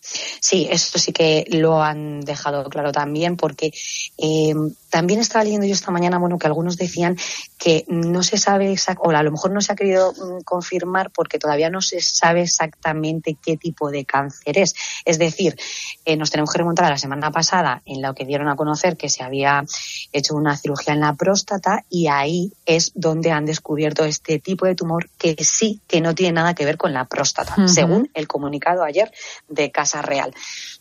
Sí, 0.01 0.67
eso 0.71 0.97
sí 0.97 1.11
que 1.11 1.45
lo 1.49 1.83
han 1.83 2.21
dejado 2.21 2.63
claro 2.69 2.91
también, 2.91 3.35
porque 3.35 3.71
eh, 4.17 4.53
también 4.89 5.19
estaba 5.19 5.43
leyendo 5.43 5.67
yo 5.67 5.73
esta 5.73 5.91
mañana, 5.91 6.17
bueno, 6.17 6.39
que 6.39 6.47
algunos 6.47 6.77
decían 6.77 7.17
que 7.57 7.83
no 7.87 8.23
se 8.23 8.37
sabe 8.37 8.71
exact- 8.71 8.99
o 9.03 9.11
a 9.11 9.23
lo 9.23 9.31
mejor 9.31 9.51
no 9.51 9.59
se 9.61 9.73
ha 9.73 9.75
querido 9.75 10.13
mm, 10.13 10.43
confirmar 10.43 11.11
porque 11.11 11.37
todavía 11.37 11.69
no 11.69 11.81
se 11.81 11.99
sabe 11.99 12.41
exactamente 12.43 13.37
qué 13.43 13.57
tipo 13.57 13.91
de 13.91 14.05
cáncer 14.05 14.57
es. 14.57 14.73
Es 15.03 15.19
decir, 15.19 15.57
eh, 16.05 16.15
nos 16.15 16.31
tenemos 16.31 16.51
que 16.51 16.59
remontar 16.59 16.85
a 16.85 16.91
la 16.91 16.97
semana 16.97 17.29
pasada 17.31 17.81
en 17.85 18.01
la 18.01 18.13
que 18.13 18.25
dieron 18.25 18.47
a 18.47 18.55
conocer 18.55 18.95
que 18.95 19.09
se 19.09 19.23
había 19.23 19.65
hecho 20.13 20.35
una 20.35 20.55
cirugía 20.55 20.93
en 20.93 21.01
la 21.01 21.13
próstata 21.13 21.83
y 21.89 22.07
ahí 22.07 22.53
es 22.65 22.91
donde 22.95 23.31
han 23.31 23.45
descubierto 23.45 24.05
este 24.05 24.39
tipo 24.39 24.65
de 24.65 24.75
tumor 24.75 25.09
que 25.17 25.35
sí 25.43 25.81
que 25.87 25.99
no 25.99 26.15
tiene 26.15 26.33
nada 26.33 26.53
que 26.55 26.65
ver 26.65 26.77
con 26.77 26.93
la 26.93 27.05
próstata, 27.05 27.67
según 27.67 28.09
el 28.13 28.27
comunicado 28.27 28.83
ayer 28.83 29.11
de 29.49 29.71
Casa 29.71 29.88
Real. 30.01 30.33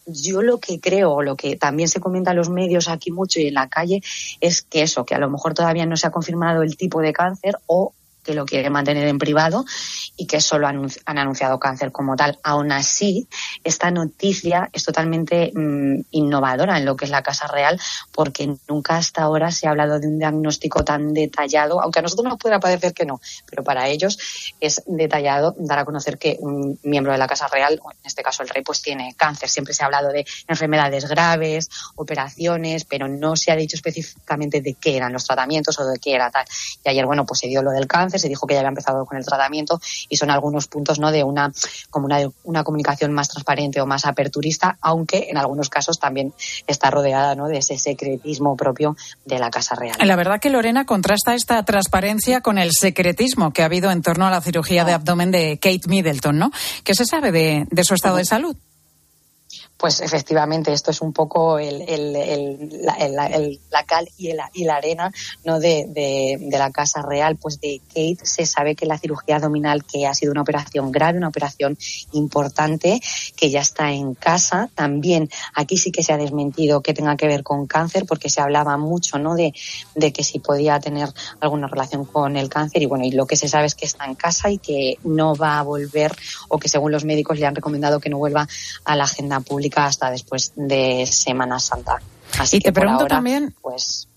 Yo 0.06 0.42
lo 0.42 0.58
que 0.58 0.80
creo, 0.80 1.22
lo 1.22 1.36
que 1.36 1.56
también 1.56 1.88
se 1.88 2.00
comenta 2.00 2.30
en 2.30 2.38
los 2.38 2.50
medios 2.50 2.88
aquí 2.88 3.10
mucho 3.10 3.40
y 3.40 3.48
en 3.48 3.54
la 3.54 3.68
calle, 3.68 4.02
es 4.40 4.62
que 4.62 4.82
eso, 4.82 5.04
que 5.04 5.14
a 5.14 5.18
lo 5.18 5.30
mejor 5.30 5.54
todavía 5.54 5.86
no 5.86 5.96
se 5.96 6.06
ha 6.06 6.10
confirmado 6.10 6.62
el 6.62 6.76
tipo 6.76 7.00
de 7.00 7.12
cáncer 7.12 7.56
o 7.66 7.92
que 8.28 8.34
lo 8.34 8.44
quiere 8.44 8.68
mantener 8.68 9.08
en 9.08 9.16
privado 9.16 9.64
y 10.14 10.26
que 10.26 10.42
solo 10.42 10.66
han, 10.66 10.86
anunciado 11.06 11.58
cáncer 11.58 11.92
como 11.92 12.14
tal. 12.14 12.38
Aún 12.42 12.72
así, 12.72 13.26
esta 13.64 13.90
noticia 13.90 14.68
es 14.74 14.84
totalmente 14.84 15.50
mm, 15.54 16.00
innovadora 16.10 16.76
en 16.76 16.84
lo 16.84 16.94
que 16.94 17.06
es 17.06 17.10
la 17.10 17.22
Casa 17.22 17.46
Real, 17.46 17.80
porque 18.12 18.54
nunca 18.68 18.98
hasta 18.98 19.22
ahora 19.22 19.50
se 19.50 19.66
ha 19.66 19.70
hablado 19.70 19.98
de 19.98 20.08
un 20.08 20.18
diagnóstico 20.18 20.84
tan 20.84 21.14
detallado, 21.14 21.80
aunque 21.80 22.00
a 22.00 22.02
nosotros 22.02 22.28
nos 22.28 22.38
pueda 22.38 22.60
parecer 22.60 22.92
que 22.92 23.06
no, 23.06 23.18
pero 23.48 23.64
para 23.64 23.88
ellos 23.88 24.18
es 24.60 24.82
detallado 24.86 25.54
dar 25.58 25.78
a 25.78 25.86
conocer 25.86 26.18
que 26.18 26.36
un 26.38 26.78
miembro 26.82 27.12
de 27.12 27.18
la 27.18 27.28
Casa 27.28 27.48
Real, 27.48 27.80
en 27.82 28.06
este 28.06 28.22
caso 28.22 28.42
el 28.42 28.50
rey, 28.50 28.62
pues 28.62 28.82
tiene 28.82 29.14
cáncer. 29.16 29.48
Siempre 29.48 29.72
se 29.72 29.84
ha 29.84 29.86
hablado 29.86 30.10
de 30.10 30.26
enfermedades 30.46 31.08
graves, 31.08 31.70
operaciones, 31.96 32.84
pero 32.84 33.08
no 33.08 33.36
se 33.36 33.52
ha 33.52 33.56
dicho 33.56 33.76
específicamente 33.76 34.60
de 34.60 34.74
qué 34.74 34.98
eran 34.98 35.14
los 35.14 35.24
tratamientos 35.24 35.78
o 35.80 35.86
de 35.86 35.98
qué 35.98 36.14
era 36.14 36.30
tal. 36.30 36.44
Y 36.84 36.90
ayer, 36.90 37.06
bueno, 37.06 37.24
pues 37.24 37.40
se 37.40 37.46
dio 37.46 37.62
lo 37.62 37.70
del 37.70 37.86
cáncer, 37.86 38.17
se 38.18 38.28
dijo 38.28 38.46
que 38.46 38.54
ya 38.54 38.60
había 38.60 38.68
empezado 38.68 39.06
con 39.06 39.16
el 39.18 39.24
tratamiento 39.24 39.80
y 40.08 40.16
son 40.16 40.30
algunos 40.30 40.66
puntos, 40.66 40.98
¿no? 40.98 41.10
De 41.10 41.24
una, 41.24 41.52
como 41.90 42.06
una, 42.06 42.18
una 42.44 42.64
comunicación 42.64 43.12
más 43.12 43.28
transparente 43.28 43.80
o 43.80 43.86
más 43.86 44.04
aperturista, 44.04 44.78
aunque 44.80 45.28
en 45.30 45.36
algunos 45.36 45.68
casos 45.68 45.98
también 45.98 46.32
está 46.66 46.90
rodeada, 46.90 47.34
¿no? 47.34 47.48
De 47.48 47.58
ese 47.58 47.78
secretismo 47.78 48.56
propio 48.56 48.96
de 49.24 49.38
la 49.38 49.50
Casa 49.50 49.74
Real. 49.74 49.96
La 50.02 50.16
verdad 50.16 50.40
que 50.40 50.50
Lorena 50.50 50.86
contrasta 50.86 51.34
esta 51.34 51.62
transparencia 51.64 52.40
con 52.40 52.58
el 52.58 52.70
secretismo 52.72 53.52
que 53.52 53.62
ha 53.62 53.66
habido 53.66 53.90
en 53.90 54.02
torno 54.02 54.26
a 54.26 54.30
la 54.30 54.40
cirugía 54.40 54.84
de 54.84 54.92
abdomen 54.92 55.30
de 55.30 55.58
Kate 55.58 55.88
Middleton, 55.88 56.38
¿no? 56.38 56.50
¿Qué 56.84 56.94
se 56.94 57.04
sabe 57.04 57.32
de, 57.32 57.66
de 57.70 57.84
su 57.84 57.94
estado 57.94 58.16
de 58.16 58.24
salud? 58.24 58.56
Pues 59.78 60.00
efectivamente 60.00 60.72
esto 60.72 60.90
es 60.90 61.00
un 61.00 61.12
poco 61.12 61.60
el, 61.60 61.82
el, 61.82 62.16
el, 62.16 62.82
la, 62.82 63.28
la, 63.70 63.84
cal 63.84 64.08
y, 64.18 64.32
y, 64.52 64.64
la 64.64 64.74
arena 64.74 65.12
no 65.44 65.60
de, 65.60 65.86
de, 65.88 66.36
de, 66.40 66.58
la 66.58 66.72
Casa 66.72 67.00
Real. 67.00 67.36
Pues 67.36 67.60
de 67.60 67.80
Kate 67.86 68.18
se 68.24 68.44
sabe 68.44 68.74
que 68.74 68.86
la 68.86 68.98
cirugía 68.98 69.36
abdominal, 69.36 69.84
que 69.84 70.04
ha 70.04 70.14
sido 70.14 70.32
una 70.32 70.42
operación 70.42 70.90
grave, 70.90 71.18
una 71.18 71.28
operación 71.28 71.78
importante, 72.10 73.00
que 73.36 73.50
ya 73.50 73.60
está 73.60 73.92
en 73.92 74.14
casa. 74.14 74.68
También 74.74 75.30
aquí 75.54 75.76
sí 75.76 75.92
que 75.92 76.02
se 76.02 76.12
ha 76.12 76.16
desmentido 76.16 76.82
que 76.82 76.92
tenga 76.92 77.16
que 77.16 77.28
ver 77.28 77.44
con 77.44 77.68
cáncer, 77.68 78.04
porque 78.04 78.30
se 78.30 78.40
hablaba 78.40 78.76
mucho 78.78 79.20
¿no? 79.20 79.36
de, 79.36 79.54
de 79.94 80.12
que 80.12 80.24
si 80.24 80.40
podía 80.40 80.80
tener 80.80 81.08
alguna 81.38 81.68
relación 81.68 82.04
con 82.04 82.36
el 82.36 82.48
cáncer. 82.48 82.82
Y 82.82 82.86
bueno, 82.86 83.04
y 83.04 83.12
lo 83.12 83.28
que 83.28 83.36
se 83.36 83.48
sabe 83.48 83.66
es 83.66 83.76
que 83.76 83.86
está 83.86 84.06
en 84.06 84.16
casa 84.16 84.50
y 84.50 84.58
que 84.58 84.98
no 85.04 85.36
va 85.36 85.60
a 85.60 85.62
volver, 85.62 86.16
o 86.48 86.58
que 86.58 86.68
según 86.68 86.90
los 86.90 87.04
médicos 87.04 87.38
le 87.38 87.46
han 87.46 87.54
recomendado 87.54 88.00
que 88.00 88.10
no 88.10 88.18
vuelva 88.18 88.48
a 88.84 88.96
la 88.96 89.04
agenda 89.04 89.38
pública 89.38 89.67
hasta 89.76 90.10
después 90.10 90.52
de 90.56 91.06
Semana 91.06 91.58
Santa. 91.58 92.00
Así 92.38 92.56
y 92.56 92.60
que 92.60 92.68
te 92.68 92.72
pregunto 92.72 93.02
ahora, 93.02 93.16
también, 93.16 93.54
pues 93.60 94.08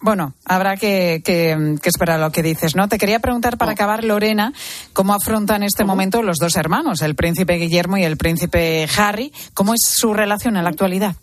bueno, 0.00 0.32
habrá 0.46 0.76
que, 0.76 1.20
que, 1.22 1.76
que, 1.82 1.88
esperar 1.90 2.18
lo 2.18 2.32
que 2.32 2.42
dices, 2.42 2.74
¿no? 2.74 2.88
Te 2.88 2.96
quería 2.96 3.18
preguntar 3.18 3.58
para 3.58 3.72
acabar, 3.72 4.02
Lorena, 4.02 4.54
cómo 4.94 5.12
afrontan 5.12 5.62
este 5.62 5.84
momento 5.84 6.22
los 6.22 6.38
dos 6.38 6.56
hermanos, 6.56 7.02
el 7.02 7.14
príncipe 7.14 7.54
Guillermo 7.54 7.98
y 7.98 8.04
el 8.04 8.16
príncipe 8.16 8.88
Harry. 8.96 9.30
¿Cómo 9.52 9.74
es 9.74 9.80
su 9.84 10.14
relación 10.14 10.56
en 10.56 10.64
la 10.64 10.70
actualidad? 10.70 11.16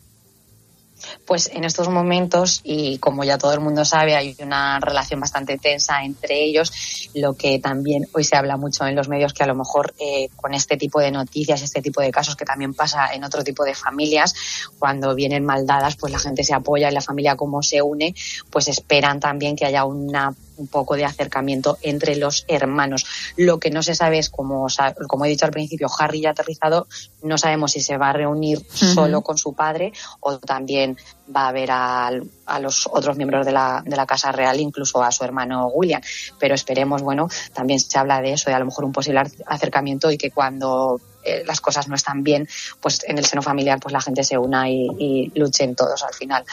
Pues 1.25 1.49
en 1.53 1.63
estos 1.63 1.89
momentos, 1.89 2.61
y 2.63 2.97
como 2.99 3.23
ya 3.23 3.38
todo 3.38 3.53
el 3.53 3.59
mundo 3.59 3.83
sabe, 3.83 4.15
hay 4.15 4.35
una 4.41 4.79
relación 4.79 5.19
bastante 5.19 5.57
tensa 5.57 6.03
entre 6.03 6.43
ellos, 6.43 7.09
lo 7.15 7.33
que 7.33 7.59
también 7.59 8.07
hoy 8.13 8.23
se 8.23 8.35
habla 8.35 8.57
mucho 8.57 8.85
en 8.85 8.95
los 8.95 9.09
medios, 9.09 9.33
que 9.33 9.43
a 9.43 9.47
lo 9.47 9.55
mejor 9.55 9.93
eh, 9.99 10.29
con 10.35 10.53
este 10.53 10.77
tipo 10.77 10.99
de 10.99 11.11
noticias, 11.11 11.61
este 11.61 11.81
tipo 11.81 12.01
de 12.01 12.11
casos 12.11 12.35
que 12.35 12.45
también 12.45 12.73
pasa 12.73 13.13
en 13.13 13.23
otro 13.23 13.43
tipo 13.43 13.63
de 13.63 13.73
familias, 13.73 14.35
cuando 14.77 15.15
vienen 15.15 15.45
mal 15.45 15.65
dadas, 15.65 15.95
pues 15.95 16.13
la 16.13 16.19
gente 16.19 16.43
se 16.43 16.53
apoya 16.53 16.89
y 16.89 16.93
la 16.93 17.01
familia 17.01 17.35
como 17.35 17.63
se 17.63 17.81
une, 17.81 18.13
pues 18.49 18.67
esperan 18.67 19.19
también 19.19 19.55
que 19.55 19.65
haya 19.65 19.85
una 19.85 20.33
un 20.57 20.67
poco 20.67 20.95
de 20.95 21.05
acercamiento 21.05 21.77
entre 21.81 22.15
los 22.15 22.45
hermanos. 22.47 23.05
Lo 23.37 23.59
que 23.59 23.71
no 23.71 23.83
se 23.83 23.95
sabe 23.95 24.19
es, 24.19 24.29
como, 24.29 24.67
como 25.07 25.25
he 25.25 25.29
dicho 25.29 25.45
al 25.45 25.51
principio, 25.51 25.87
Harry 25.99 26.21
ya 26.21 26.29
ha 26.29 26.31
aterrizado, 26.31 26.87
no 27.23 27.37
sabemos 27.37 27.71
si 27.71 27.81
se 27.81 27.97
va 27.97 28.09
a 28.09 28.13
reunir 28.13 28.59
uh 28.59 28.61
-huh. 28.61 28.93
solo 28.93 29.21
con 29.21 29.37
su 29.37 29.53
padre 29.53 29.91
o 30.19 30.37
también 30.39 30.97
va 31.35 31.47
a 31.47 31.51
ver 31.51 31.71
a, 31.71 32.11
a 32.45 32.59
los 32.59 32.87
otros 32.91 33.17
miembros 33.17 33.45
de 33.45 33.51
la, 33.51 33.83
de 33.85 33.95
la, 33.95 34.05
Casa 34.05 34.31
Real, 34.31 34.59
incluso 34.59 35.03
a 35.03 35.11
su 35.11 35.23
hermano 35.23 35.67
William. 35.67 36.01
Pero 36.39 36.53
esperemos, 36.55 37.01
bueno, 37.01 37.27
también 37.53 37.79
se 37.79 37.97
habla 37.97 38.21
de 38.21 38.33
eso, 38.33 38.49
de 38.49 38.55
a 38.55 38.59
lo 38.59 38.65
mejor 38.65 38.85
un 38.85 38.91
posible 38.91 39.23
acercamiento 39.47 40.11
y 40.11 40.17
que 40.17 40.31
cuando 40.31 40.99
eh, 41.25 41.43
las 41.45 41.61
cosas 41.61 41.88
no 41.88 41.95
están 41.95 42.23
bien, 42.23 42.47
pues 42.79 42.99
en 43.07 43.17
el 43.17 43.25
seno 43.25 43.41
familiar 43.41 43.79
pues 43.79 43.93
la 43.93 44.01
gente 44.01 44.23
se 44.23 44.38
una 44.38 44.69
y, 44.69 44.88
y 44.99 45.31
luchen 45.39 45.75
todos 45.75 46.03
al 46.03 46.13
final 46.13 46.45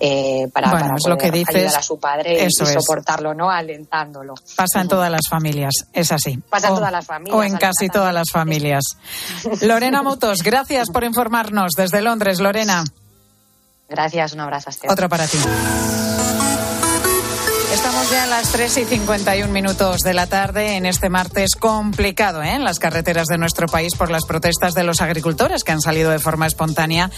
eh, 0.00 0.48
para, 0.52 0.70
bueno, 0.70 0.86
para 0.86 0.96
es 0.96 1.06
lo 1.06 1.16
que 1.16 1.30
dices, 1.30 1.54
ayudar 1.54 1.76
a 1.76 1.82
su 1.82 1.98
padre 1.98 2.44
eso 2.44 2.64
y, 2.64 2.66
soportarlo, 2.66 3.34
¿no? 3.34 3.50
Alentándolo. 3.50 4.34
Pasa 4.56 4.80
en 4.80 4.88
todas 4.88 5.10
las 5.10 5.22
familias, 5.28 5.86
es 5.92 6.12
así. 6.12 6.36
Pasa 6.48 6.68
en 6.68 6.74
todas 6.74 6.92
las 6.92 7.06
familias. 7.06 7.36
O 7.36 7.42
en 7.42 7.56
casi 7.56 7.88
todas 7.88 8.14
las 8.14 8.26
familias. 8.32 8.84
Lorena 9.62 10.02
Motos, 10.02 10.42
gracias 10.42 10.90
por 10.90 11.04
informarnos 11.04 11.72
desde 11.76 12.02
Londres, 12.02 12.40
Lorena. 12.40 12.84
Gracias, 13.88 14.34
un 14.34 14.40
abrazo. 14.40 14.70
Esteban. 14.70 14.92
Otro 14.92 15.08
para 15.08 15.26
ti. 15.26 15.38
Estamos 18.08 18.26
ya 18.26 18.34
a 18.34 18.38
las 18.38 18.52
3 18.52 18.78
y 18.78 18.84
51 18.86 19.52
minutos 19.52 20.00
de 20.00 20.14
la 20.14 20.26
tarde 20.26 20.76
en 20.76 20.86
este 20.86 21.10
martes 21.10 21.50
complicado 21.56 22.42
¿eh? 22.42 22.54
en 22.54 22.64
las 22.64 22.78
carreteras 22.78 23.26
de 23.26 23.36
nuestro 23.36 23.66
país 23.66 23.94
por 23.96 24.10
las 24.10 24.24
protestas 24.24 24.72
de 24.72 24.82
los 24.82 25.02
agricultores 25.02 25.62
que 25.62 25.72
han 25.72 25.82
salido 25.82 26.10
de 26.10 26.18
forma 26.18 26.46
espontánea 26.46 27.10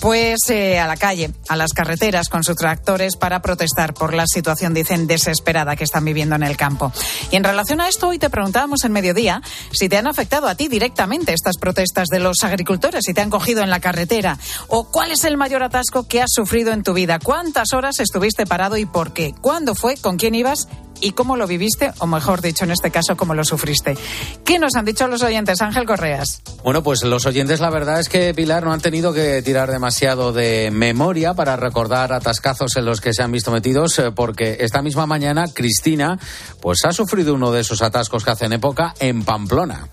pues 0.00 0.50
eh, 0.50 0.78
a 0.78 0.86
la 0.86 0.96
calle, 0.96 1.30
a 1.48 1.56
las 1.56 1.72
carreteras 1.72 2.28
con 2.28 2.44
sus 2.44 2.56
tractores 2.56 3.16
para 3.16 3.40
protestar 3.40 3.94
por 3.94 4.12
la 4.12 4.26
situación, 4.26 4.74
dicen, 4.74 5.06
desesperada 5.06 5.74
que 5.74 5.84
están 5.84 6.04
viviendo 6.04 6.34
en 6.34 6.42
el 6.42 6.56
campo. 6.56 6.92
Y 7.30 7.36
en 7.36 7.44
relación 7.44 7.80
a 7.80 7.88
esto, 7.88 8.08
hoy 8.08 8.18
te 8.18 8.28
preguntábamos 8.28 8.84
en 8.84 8.92
mediodía 8.92 9.40
si 9.72 9.88
te 9.88 9.96
han 9.96 10.06
afectado 10.06 10.48
a 10.48 10.54
ti 10.54 10.68
directamente 10.68 11.32
estas 11.32 11.56
protestas 11.56 12.08
de 12.08 12.20
los 12.20 12.44
agricultores, 12.44 13.04
si 13.06 13.14
te 13.14 13.22
han 13.22 13.30
cogido 13.30 13.62
en 13.62 13.70
la 13.70 13.80
carretera 13.80 14.38
o 14.68 14.90
cuál 14.90 15.12
es 15.12 15.24
el 15.24 15.38
mayor 15.38 15.62
atasco 15.62 16.06
que 16.06 16.20
has 16.20 16.30
sufrido 16.30 16.72
en 16.72 16.82
tu 16.82 16.92
vida, 16.92 17.18
cuántas 17.18 17.72
horas 17.72 17.98
estuviste 17.98 18.44
parado 18.44 18.76
y 18.76 18.84
por 18.84 19.14
qué, 19.14 19.34
cuándo 19.40 19.74
fue, 19.74 19.96
con 19.96 20.18
quién 20.18 20.25
ibas 20.34 20.68
y 21.00 21.12
cómo 21.12 21.36
lo 21.36 21.46
viviste, 21.46 21.92
o 21.98 22.06
mejor 22.06 22.40
dicho, 22.40 22.64
en 22.64 22.70
este 22.70 22.90
caso, 22.90 23.16
cómo 23.16 23.34
lo 23.34 23.44
sufriste. 23.44 23.96
¿Qué 24.44 24.58
nos 24.58 24.74
han 24.76 24.84
dicho 24.84 25.06
los 25.08 25.22
oyentes, 25.22 25.60
Ángel 25.60 25.84
Correas? 25.84 26.42
Bueno, 26.64 26.82
pues 26.82 27.02
los 27.04 27.26
oyentes, 27.26 27.60
la 27.60 27.70
verdad 27.70 28.00
es 28.00 28.08
que, 28.08 28.32
Pilar, 28.34 28.64
no 28.64 28.72
han 28.72 28.80
tenido 28.80 29.12
que 29.12 29.42
tirar 29.42 29.70
demasiado 29.70 30.32
de 30.32 30.70
memoria 30.72 31.34
para 31.34 31.56
recordar 31.56 32.12
atascazos 32.12 32.76
en 32.76 32.86
los 32.86 33.00
que 33.00 33.12
se 33.12 33.22
han 33.22 33.32
visto 33.32 33.50
metidos, 33.50 34.00
porque 34.14 34.58
esta 34.60 34.82
misma 34.82 35.06
mañana 35.06 35.44
Cristina, 35.52 36.18
pues 36.60 36.84
ha 36.84 36.92
sufrido 36.92 37.34
uno 37.34 37.52
de 37.52 37.60
esos 37.60 37.82
atascos 37.82 38.24
que 38.24 38.30
hacen 38.30 38.52
época 38.52 38.94
en 38.98 39.22
Pamplona 39.22 39.90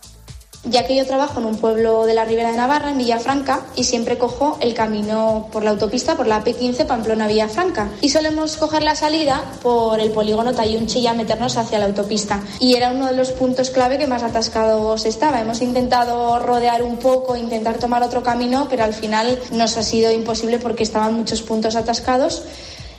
ya 0.63 0.85
que 0.85 0.95
yo 0.95 1.05
trabajo 1.05 1.39
en 1.39 1.45
un 1.45 1.57
pueblo 1.57 2.05
de 2.05 2.13
la 2.13 2.25
Ribera 2.25 2.51
de 2.51 2.57
Navarra, 2.57 2.91
en 2.91 2.97
Villafranca, 2.97 3.61
y 3.75 3.83
siempre 3.83 4.17
cojo 4.17 4.57
el 4.61 4.73
camino 4.73 5.47
por 5.51 5.63
la 5.63 5.71
autopista, 5.71 6.15
por 6.15 6.27
la 6.27 6.43
P15 6.43 6.85
Pamplona-Villafranca. 6.85 7.89
Y 8.01 8.09
solemos 8.09 8.55
coger 8.57 8.83
la 8.83 8.95
salida 8.95 9.43
por 9.61 9.99
el 9.99 10.11
polígono 10.11 10.53
Tayunchi 10.53 10.99
y 10.99 11.07
a 11.07 11.13
meternos 11.13 11.57
hacia 11.57 11.79
la 11.79 11.85
autopista. 11.85 12.41
Y 12.59 12.75
era 12.75 12.91
uno 12.91 13.07
de 13.07 13.13
los 13.13 13.31
puntos 13.31 13.69
clave 13.69 13.97
que 13.97 14.07
más 14.07 14.23
atascados 14.23 15.05
estaba. 15.05 15.41
Hemos 15.41 15.61
intentado 15.61 16.39
rodear 16.39 16.83
un 16.83 16.97
poco, 16.97 17.35
intentar 17.35 17.77
tomar 17.77 18.03
otro 18.03 18.23
camino, 18.23 18.67
pero 18.69 18.83
al 18.83 18.93
final 18.93 19.39
nos 19.51 19.77
ha 19.77 19.83
sido 19.83 20.11
imposible 20.11 20.59
porque 20.59 20.83
estaban 20.83 21.13
muchos 21.13 21.41
puntos 21.41 21.75
atascados. 21.75 22.43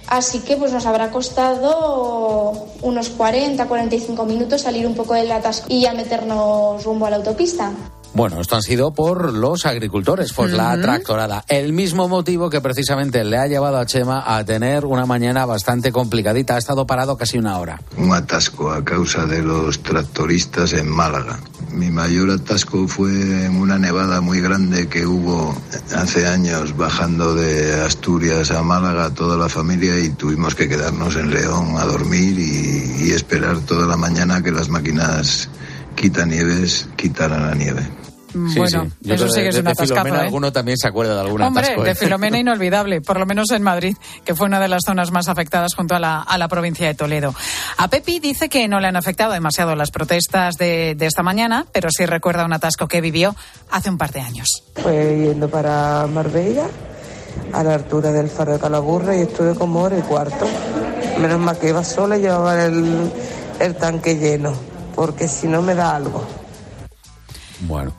Así 0.06 0.40
que 0.40 0.56
pues 0.56 0.72
nos 0.72 0.86
habrá 0.86 1.10
costado 1.10 2.52
unos 2.82 3.08
40, 3.10 3.66
45 3.66 4.24
minutos 4.26 4.62
salir 4.62 4.86
un 4.86 4.94
poco 4.94 5.14
del 5.14 5.30
atasco 5.32 5.66
y 5.68 5.82
ya 5.82 5.94
meternos 5.94 6.84
rumbo 6.84 7.06
a 7.06 7.10
la 7.10 7.16
autopista. 7.16 7.72
Bueno, 8.14 8.40
esto 8.40 8.54
han 8.54 8.62
sido 8.62 8.94
por 8.94 9.32
los 9.32 9.66
agricultores, 9.66 10.30
uh 10.38 10.42
-huh. 10.42 10.48
la 10.50 10.80
tractorada. 10.80 11.44
El 11.48 11.72
mismo 11.72 12.06
motivo 12.06 12.48
que 12.48 12.60
precisamente 12.60 13.24
le 13.24 13.38
ha 13.38 13.48
llevado 13.48 13.78
a 13.78 13.86
Chema 13.86 14.22
a 14.24 14.44
tener 14.44 14.86
una 14.86 15.04
mañana 15.04 15.44
bastante 15.46 15.90
complicadita. 15.90 16.54
Ha 16.54 16.58
estado 16.58 16.86
parado 16.86 17.16
casi 17.16 17.38
una 17.38 17.58
hora. 17.58 17.80
Un 17.96 18.12
atasco 18.12 18.70
a 18.70 18.84
causa 18.84 19.26
de 19.26 19.42
los 19.42 19.82
tractoristas 19.82 20.74
en 20.74 20.88
Málaga. 20.88 21.40
Mi 21.74 21.90
mayor 21.90 22.30
atasco 22.30 22.86
fue 22.86 23.46
en 23.46 23.56
una 23.56 23.78
nevada 23.78 24.20
muy 24.20 24.40
grande 24.40 24.86
que 24.86 25.04
hubo 25.06 25.56
hace 25.94 26.26
años 26.26 26.76
bajando 26.76 27.34
de 27.34 27.80
Asturias 27.82 28.52
a 28.52 28.62
Málaga 28.62 29.10
toda 29.10 29.36
la 29.36 29.48
familia 29.48 29.98
y 29.98 30.10
tuvimos 30.10 30.54
que 30.54 30.68
quedarnos 30.68 31.16
en 31.16 31.30
León 31.30 31.74
a 31.76 31.84
dormir 31.84 32.38
y, 32.38 33.06
y 33.06 33.10
esperar 33.10 33.58
toda 33.58 33.86
la 33.86 33.96
mañana 33.96 34.40
que 34.40 34.52
las 34.52 34.68
máquinas 34.68 35.48
quitanieves 35.96 36.88
quitaran 36.96 37.42
la 37.42 37.54
nieve. 37.54 38.13
Sí, 38.34 38.58
bueno, 38.58 38.90
sí. 39.02 39.12
eso 39.12 39.28
sí 39.28 39.40
que 39.42 39.48
es 39.48 39.56
un 39.58 39.68
atascazo. 39.68 40.08
¿eh? 40.08 40.18
alguno 40.18 40.52
también 40.52 40.76
se 40.76 40.88
acuerda 40.88 41.14
de 41.14 41.20
algún 41.20 41.40
Hombre, 41.40 41.64
atasco. 41.66 41.84
¿eh? 41.84 41.88
de 41.90 41.94
Filomena 41.94 42.38
inolvidable, 42.38 43.00
por 43.00 43.18
lo 43.18 43.26
menos 43.26 43.50
en 43.52 43.62
Madrid, 43.62 43.96
que 44.24 44.34
fue 44.34 44.46
una 44.46 44.58
de 44.58 44.66
las 44.68 44.82
zonas 44.84 45.12
más 45.12 45.28
afectadas 45.28 45.74
junto 45.74 45.94
a 45.94 46.00
la, 46.00 46.20
a 46.20 46.36
la 46.36 46.48
provincia 46.48 46.86
de 46.86 46.94
Toledo. 46.94 47.32
A 47.78 47.86
Pepi 47.88 48.18
dice 48.18 48.48
que 48.48 48.66
no 48.66 48.80
le 48.80 48.88
han 48.88 48.96
afectado 48.96 49.32
demasiado 49.32 49.76
las 49.76 49.90
protestas 49.92 50.56
de, 50.56 50.94
de 50.96 51.06
esta 51.06 51.22
mañana, 51.22 51.64
pero 51.72 51.88
sí 51.96 52.06
recuerda 52.06 52.44
un 52.44 52.52
atasco 52.52 52.88
que 52.88 53.00
vivió 53.00 53.36
hace 53.70 53.88
un 53.88 53.98
par 53.98 54.10
de 54.10 54.20
años. 54.20 54.64
Fue 54.82 55.16
yendo 55.26 55.48
para 55.48 56.06
Marbella, 56.08 56.66
a 57.52 57.62
la 57.62 57.74
altura 57.74 58.10
del 58.10 58.28
faro 58.28 58.52
de 58.54 58.58
Calaburra, 58.58 59.16
y 59.16 59.20
estuve 59.20 59.54
como 59.54 59.82
hora 59.82 59.96
y 59.96 60.02
cuarto. 60.02 60.46
Menos 61.20 61.38
mal 61.38 61.56
que 61.58 61.68
iba 61.68 61.84
sola 61.84 62.18
y 62.18 62.22
llevaba 62.22 62.64
el, 62.64 63.12
el 63.60 63.76
tanque 63.76 64.16
lleno, 64.16 64.52
porque 64.96 65.28
si 65.28 65.46
no 65.46 65.62
me 65.62 65.74
da 65.76 65.94
algo. 65.94 66.24
Bueno. 67.60 67.94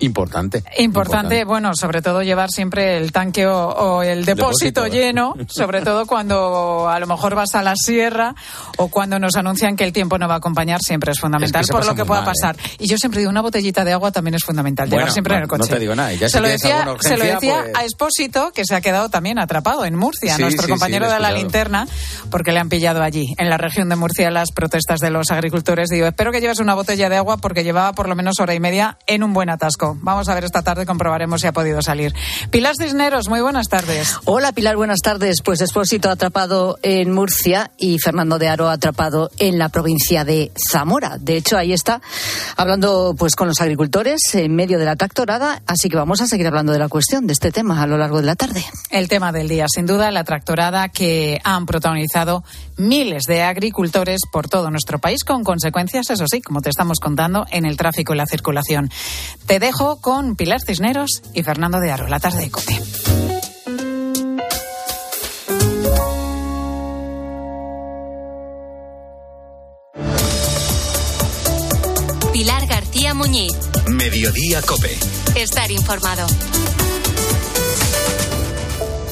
Importante, 0.00 0.58
importante. 0.58 0.82
Importante, 0.82 1.44
bueno, 1.44 1.74
sobre 1.74 2.02
todo 2.02 2.22
llevar 2.22 2.50
siempre 2.50 2.96
el 2.96 3.12
tanque 3.12 3.46
o, 3.46 3.68
o 3.68 4.02
el 4.02 4.24
depósito, 4.24 4.82
depósito, 4.82 4.86
lleno, 4.86 5.34
sobre 5.48 5.82
todo 5.82 6.06
cuando 6.06 6.88
a 6.88 6.98
lo 6.98 7.06
mejor 7.06 7.34
vas 7.34 7.54
a 7.54 7.62
la 7.62 7.74
sierra 7.76 8.34
o 8.76 8.88
cuando 8.88 9.18
nos 9.18 9.36
anuncian 9.36 9.76
que 9.76 9.84
el 9.84 9.92
tiempo 9.92 10.18
no 10.18 10.26
va 10.26 10.34
a 10.34 10.38
acompañar, 10.38 10.82
siempre 10.82 11.12
es 11.12 11.20
fundamental 11.20 11.60
es 11.62 11.68
que 11.68 11.72
por 11.72 11.86
lo 11.86 11.94
que 11.94 12.04
pueda 12.04 12.22
mal, 12.22 12.32
pasar. 12.32 12.56
¿eh? 12.56 12.76
Y 12.80 12.88
yo 12.88 12.98
siempre 12.98 13.20
digo, 13.20 13.30
una 13.30 13.40
botellita 13.40 13.84
de 13.84 13.92
agua 13.92 14.10
también 14.10 14.34
es 14.34 14.44
fundamental, 14.44 14.88
bueno, 14.88 15.02
llevar 15.02 15.12
siempre 15.12 15.34
no, 15.34 15.38
en 15.38 15.42
el 15.42 15.48
coche. 15.48 15.62
No 15.62 15.74
te 15.74 15.78
digo 15.78 15.94
nada. 15.94 16.12
Ya 16.12 16.28
se, 16.28 16.38
si 16.38 16.42
lo 16.42 16.48
decía, 16.48 16.84
urgencia, 16.88 17.10
se 17.10 17.16
lo 17.16 17.24
decía 17.24 17.60
pues... 17.62 17.76
a 17.76 17.84
Expósito, 17.84 18.52
que 18.52 18.64
se 18.64 18.74
ha 18.74 18.80
quedado 18.80 19.08
también 19.08 19.38
atrapado 19.38 19.84
en 19.84 19.94
Murcia, 19.94 20.36
sí, 20.36 20.42
nuestro 20.42 20.66
sí, 20.66 20.70
compañero 20.70 21.06
sí, 21.06 21.14
de 21.14 21.20
la 21.20 21.30
linterna, 21.30 21.86
porque 22.30 22.52
le 22.52 22.58
han 22.58 22.68
pillado 22.68 23.02
allí, 23.02 23.34
en 23.38 23.48
la 23.48 23.58
región 23.58 23.88
de 23.88 23.96
Murcia, 23.96 24.30
las 24.30 24.50
protestas 24.52 25.00
de 25.00 25.10
los 25.10 25.30
agricultores. 25.30 25.88
Digo, 25.88 26.06
espero 26.06 26.32
que 26.32 26.40
lleves 26.40 26.58
una 26.58 26.74
botella 26.74 27.08
de 27.08 27.16
agua 27.16 27.36
porque 27.36 27.62
llevaba 27.62 27.92
por 27.92 28.08
lo 28.08 28.16
menos 28.16 28.40
hora 28.40 28.54
y 28.54 28.60
media 28.60 28.98
en 29.06 29.22
un 29.22 29.32
buen 29.32 29.50
atasco. 29.50 29.83
Francisco. 29.84 29.98
Vamos 30.00 30.28
a 30.28 30.34
ver 30.34 30.44
esta 30.44 30.62
tarde, 30.62 30.86
comprobaremos 30.86 31.40
si 31.40 31.46
ha 31.46 31.52
podido 31.52 31.82
salir. 31.82 32.14
Pilar 32.50 32.74
Cisneros, 32.76 33.28
muy 33.28 33.40
buenas 33.40 33.68
tardes. 33.68 34.16
Hola 34.24 34.52
Pilar, 34.52 34.76
buenas 34.76 35.00
tardes. 35.00 35.42
Pues 35.44 35.60
Expósito 35.60 36.10
atrapado 36.10 36.78
en 36.82 37.12
Murcia 37.12 37.70
y 37.78 37.98
Fernando 37.98 38.38
de 38.38 38.48
Aro 38.48 38.68
atrapado 38.68 39.30
en 39.38 39.58
la 39.58 39.68
provincia 39.68 40.24
de 40.24 40.52
Zamora. 40.70 41.18
De 41.18 41.36
hecho, 41.36 41.56
ahí 41.56 41.72
está 41.72 42.00
hablando 42.56 43.14
pues 43.18 43.34
con 43.34 43.48
los 43.48 43.60
agricultores 43.60 44.20
en 44.34 44.54
medio 44.54 44.78
de 44.78 44.84
la 44.84 44.96
tractorada, 44.96 45.62
así 45.66 45.88
que 45.88 45.96
vamos 45.96 46.20
a 46.20 46.26
seguir 46.26 46.46
hablando 46.46 46.72
de 46.72 46.78
la 46.78 46.88
cuestión 46.88 47.26
de 47.26 47.32
este 47.32 47.50
tema 47.50 47.82
a 47.82 47.86
lo 47.86 47.98
largo 47.98 48.20
de 48.20 48.26
la 48.26 48.36
tarde. 48.36 48.64
El 48.90 49.08
tema 49.08 49.32
del 49.32 49.48
día, 49.48 49.66
sin 49.68 49.86
duda, 49.86 50.10
la 50.10 50.24
tractorada 50.24 50.88
que 50.88 51.40
han 51.44 51.66
protagonizado 51.66 52.44
miles 52.76 53.24
de 53.24 53.42
agricultores 53.42 54.22
por 54.30 54.48
todo 54.48 54.70
nuestro 54.70 54.98
país 54.98 55.24
con 55.24 55.44
consecuencias, 55.44 56.10
eso 56.10 56.26
sí, 56.28 56.40
como 56.40 56.60
te 56.60 56.70
estamos 56.70 56.98
contando, 57.00 57.46
en 57.50 57.64
el 57.64 57.76
tráfico 57.76 58.14
y 58.14 58.16
la 58.16 58.26
circulación. 58.26 58.90
Te 59.46 59.58
dejo 59.58 59.73
con 60.00 60.36
Pilar 60.36 60.60
Cisneros 60.64 61.22
y 61.32 61.42
Fernando 61.42 61.80
de 61.80 61.90
Aro, 61.90 62.06
la 62.06 62.20
tarde 62.20 62.42
de 62.42 62.50
COPE. 62.50 62.80
Pilar 72.32 72.66
García 72.66 73.14
Muñiz. 73.14 73.52
Mediodía 73.88 74.62
Cope. 74.62 74.96
Estar 75.34 75.70
informado. 75.70 76.26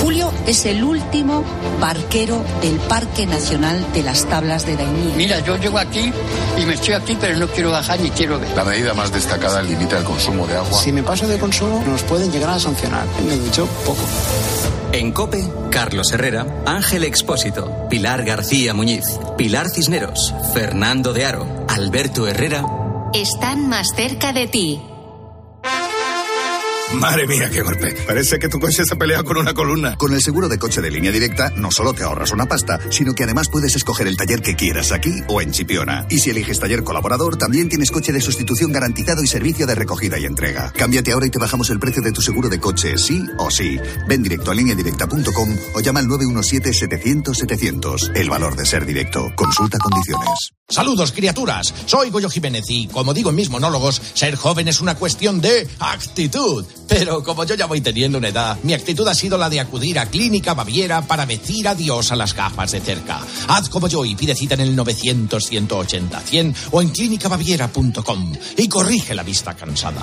Julio 0.00 0.32
es 0.46 0.66
el 0.66 0.82
último 0.82 1.44
barquero 1.80 2.44
del 2.60 2.76
Parque 2.76 3.26
Nacional 3.26 3.84
de 3.92 4.02
las 4.02 4.24
Tablas 4.24 4.66
de 4.66 4.76
Daimiel. 4.76 5.16
Mira, 5.16 5.38
yo 5.40 5.56
llego 5.56 5.78
aquí 5.78 6.12
y 6.58 6.66
me 6.66 6.74
estoy 6.74 6.94
aquí, 6.94 7.16
pero 7.20 7.38
no 7.38 7.46
quiero 7.46 7.70
bajar 7.70 8.00
ni 8.00 8.10
quiero 8.10 8.40
ver. 8.40 8.50
La 8.56 8.64
medida 8.64 8.92
más 8.94 9.12
destacada 9.12 9.62
limita 9.62 9.98
el 9.98 10.04
consumo 10.04 10.46
de 10.46 10.56
agua. 10.56 10.80
Si 10.80 10.90
me 10.90 11.02
paso 11.02 11.28
de 11.28 11.38
consumo, 11.38 11.82
nos 11.86 12.02
pueden 12.02 12.32
llegar 12.32 12.50
a 12.50 12.58
sancionar. 12.58 13.06
Me 13.24 13.36
ducho 13.36 13.66
poco. 13.84 14.02
En 14.92 15.12
COPE, 15.12 15.44
Carlos 15.70 16.10
Herrera, 16.12 16.46
Ángel 16.66 17.04
Expósito, 17.04 17.86
Pilar 17.88 18.24
García 18.24 18.74
Muñiz, 18.74 19.04
Pilar 19.36 19.68
Cisneros, 19.68 20.34
Fernando 20.54 21.12
de 21.12 21.24
Aro, 21.24 21.46
Alberto 21.68 22.26
Herrera. 22.26 22.64
Están 23.12 23.68
más 23.68 23.88
cerca 23.94 24.32
de 24.32 24.48
ti. 24.48 24.80
Madre 26.94 27.26
mía, 27.26 27.50
qué 27.50 27.62
golpe. 27.62 27.96
Parece 28.06 28.38
que 28.38 28.48
tu 28.48 28.60
coche 28.60 28.84
se 28.84 28.94
ha 28.94 28.96
peleado 28.96 29.24
con 29.24 29.36
una 29.36 29.52
columna. 29.52 29.96
Con 29.96 30.14
el 30.14 30.22
seguro 30.22 30.48
de 30.48 30.56
coche 30.58 30.80
de 30.80 30.88
línea 30.90 31.10
directa, 31.10 31.50
no 31.56 31.72
solo 31.72 31.92
te 31.92 32.04
ahorras 32.04 32.30
una 32.30 32.46
pasta, 32.46 32.78
sino 32.90 33.12
que 33.12 33.24
además 33.24 33.48
puedes 33.48 33.74
escoger 33.74 34.06
el 34.06 34.16
taller 34.16 34.40
que 34.40 34.54
quieras 34.54 34.92
aquí 34.92 35.12
o 35.26 35.40
en 35.40 35.50
Chipiona. 35.50 36.06
Y 36.08 36.20
si 36.20 36.30
eliges 36.30 36.60
taller 36.60 36.84
colaborador, 36.84 37.36
también 37.36 37.68
tienes 37.68 37.90
coche 37.90 38.12
de 38.12 38.20
sustitución 38.20 38.70
garantizado 38.72 39.20
y 39.22 39.26
servicio 39.26 39.66
de 39.66 39.74
recogida 39.74 40.16
y 40.18 40.26
entrega. 40.26 40.72
Cámbiate 40.74 41.10
ahora 41.12 41.26
y 41.26 41.30
te 41.30 41.40
bajamos 41.40 41.70
el 41.70 41.80
precio 41.80 42.02
de 42.02 42.12
tu 42.12 42.22
seguro 42.22 42.48
de 42.48 42.60
coche, 42.60 42.96
sí 42.98 43.26
o 43.38 43.50
sí. 43.50 43.80
Ven 44.08 44.22
directo 44.22 44.52
a 44.52 44.54
lineadirecta.com 44.54 45.56
o 45.74 45.80
llama 45.80 45.98
al 46.00 46.06
917-700-700. 46.06 48.12
El 48.14 48.30
valor 48.30 48.54
de 48.56 48.64
ser 48.64 48.86
directo. 48.86 49.32
Consulta 49.34 49.78
condiciones. 49.78 50.52
Saludos, 50.68 51.12
criaturas. 51.12 51.72
Soy 51.86 52.10
Goyo 52.10 52.28
Jiménez 52.28 52.64
y, 52.68 52.88
como 52.88 53.14
digo 53.14 53.30
en 53.30 53.36
mis 53.36 53.50
monólogos, 53.50 54.02
ser 54.14 54.34
joven 54.34 54.66
es 54.66 54.80
una 54.80 54.96
cuestión 54.96 55.40
de 55.40 55.68
actitud. 55.78 56.64
Pero 56.88 57.22
como 57.22 57.44
yo 57.44 57.54
ya 57.54 57.66
voy 57.66 57.80
teniendo 57.80 58.18
una 58.18 58.28
edad, 58.28 58.58
mi 58.62 58.72
actitud 58.72 59.06
ha 59.08 59.14
sido 59.14 59.36
la 59.38 59.50
de 59.50 59.60
acudir 59.60 59.98
a 59.98 60.06
Clínica 60.06 60.54
Baviera 60.54 61.02
para 61.02 61.26
decir 61.26 61.66
adiós 61.66 62.12
a 62.12 62.16
las 62.16 62.34
gafas 62.34 62.72
de 62.72 62.80
cerca. 62.80 63.20
Haz 63.48 63.68
como 63.68 63.88
yo 63.88 64.04
y 64.04 64.14
pide 64.14 64.34
cita 64.34 64.54
en 64.54 64.60
el 64.60 64.76
900-180-100 64.76 66.54
o 66.70 66.82
en 66.82 66.88
clínicabaviera.com 66.90 68.32
y 68.56 68.68
corrige 68.68 69.14
la 69.14 69.22
vista 69.22 69.54
cansada. 69.54 70.02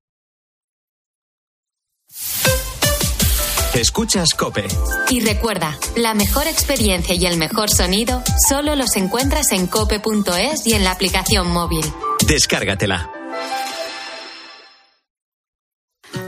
Escuchas 3.81 4.35
Cope. 4.35 4.67
Y 5.09 5.21
recuerda, 5.21 5.75
la 5.95 6.13
mejor 6.13 6.45
experiencia 6.45 7.15
y 7.15 7.25
el 7.25 7.37
mejor 7.37 7.71
sonido 7.71 8.21
solo 8.47 8.75
los 8.75 8.95
encuentras 8.95 9.51
en 9.53 9.65
cope.es 9.65 10.67
y 10.67 10.73
en 10.73 10.83
la 10.83 10.91
aplicación 10.91 11.49
móvil. 11.49 11.83
Descárgatela. 12.27 13.09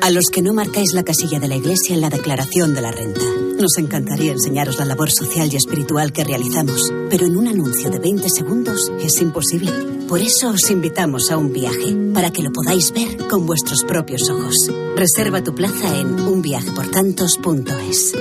A 0.01 0.09
los 0.09 0.25
que 0.33 0.41
no 0.41 0.53
marcáis 0.53 0.93
la 0.93 1.03
casilla 1.03 1.39
de 1.39 1.47
la 1.47 1.55
iglesia 1.55 1.93
en 1.93 2.01
la 2.01 2.09
declaración 2.09 2.73
de 2.73 2.81
la 2.81 2.91
renta. 2.91 3.21
Nos 3.59 3.77
encantaría 3.77 4.31
enseñaros 4.31 4.79
la 4.79 4.85
labor 4.85 5.11
social 5.11 5.47
y 5.53 5.55
espiritual 5.55 6.11
que 6.11 6.23
realizamos, 6.23 6.91
pero 7.11 7.27
en 7.27 7.37
un 7.37 7.47
anuncio 7.47 7.91
de 7.91 7.99
20 7.99 8.29
segundos 8.29 8.91
es 8.99 9.21
imposible. 9.21 9.71
Por 10.13 10.21
eso 10.21 10.49
os 10.49 10.69
invitamos 10.69 11.32
a 11.32 11.38
un 11.38 11.52
viaje, 11.52 11.97
para 12.13 12.30
que 12.30 12.43
lo 12.43 12.52
podáis 12.52 12.91
ver 12.93 13.28
con 13.28 13.47
vuestros 13.47 13.84
propios 13.84 14.30
ojos. 14.30 14.71
Reserva 14.95 15.43
tu 15.43 15.56
plaza 15.56 15.99
en 15.99 16.19
unviajeportantos.es. 16.19 18.13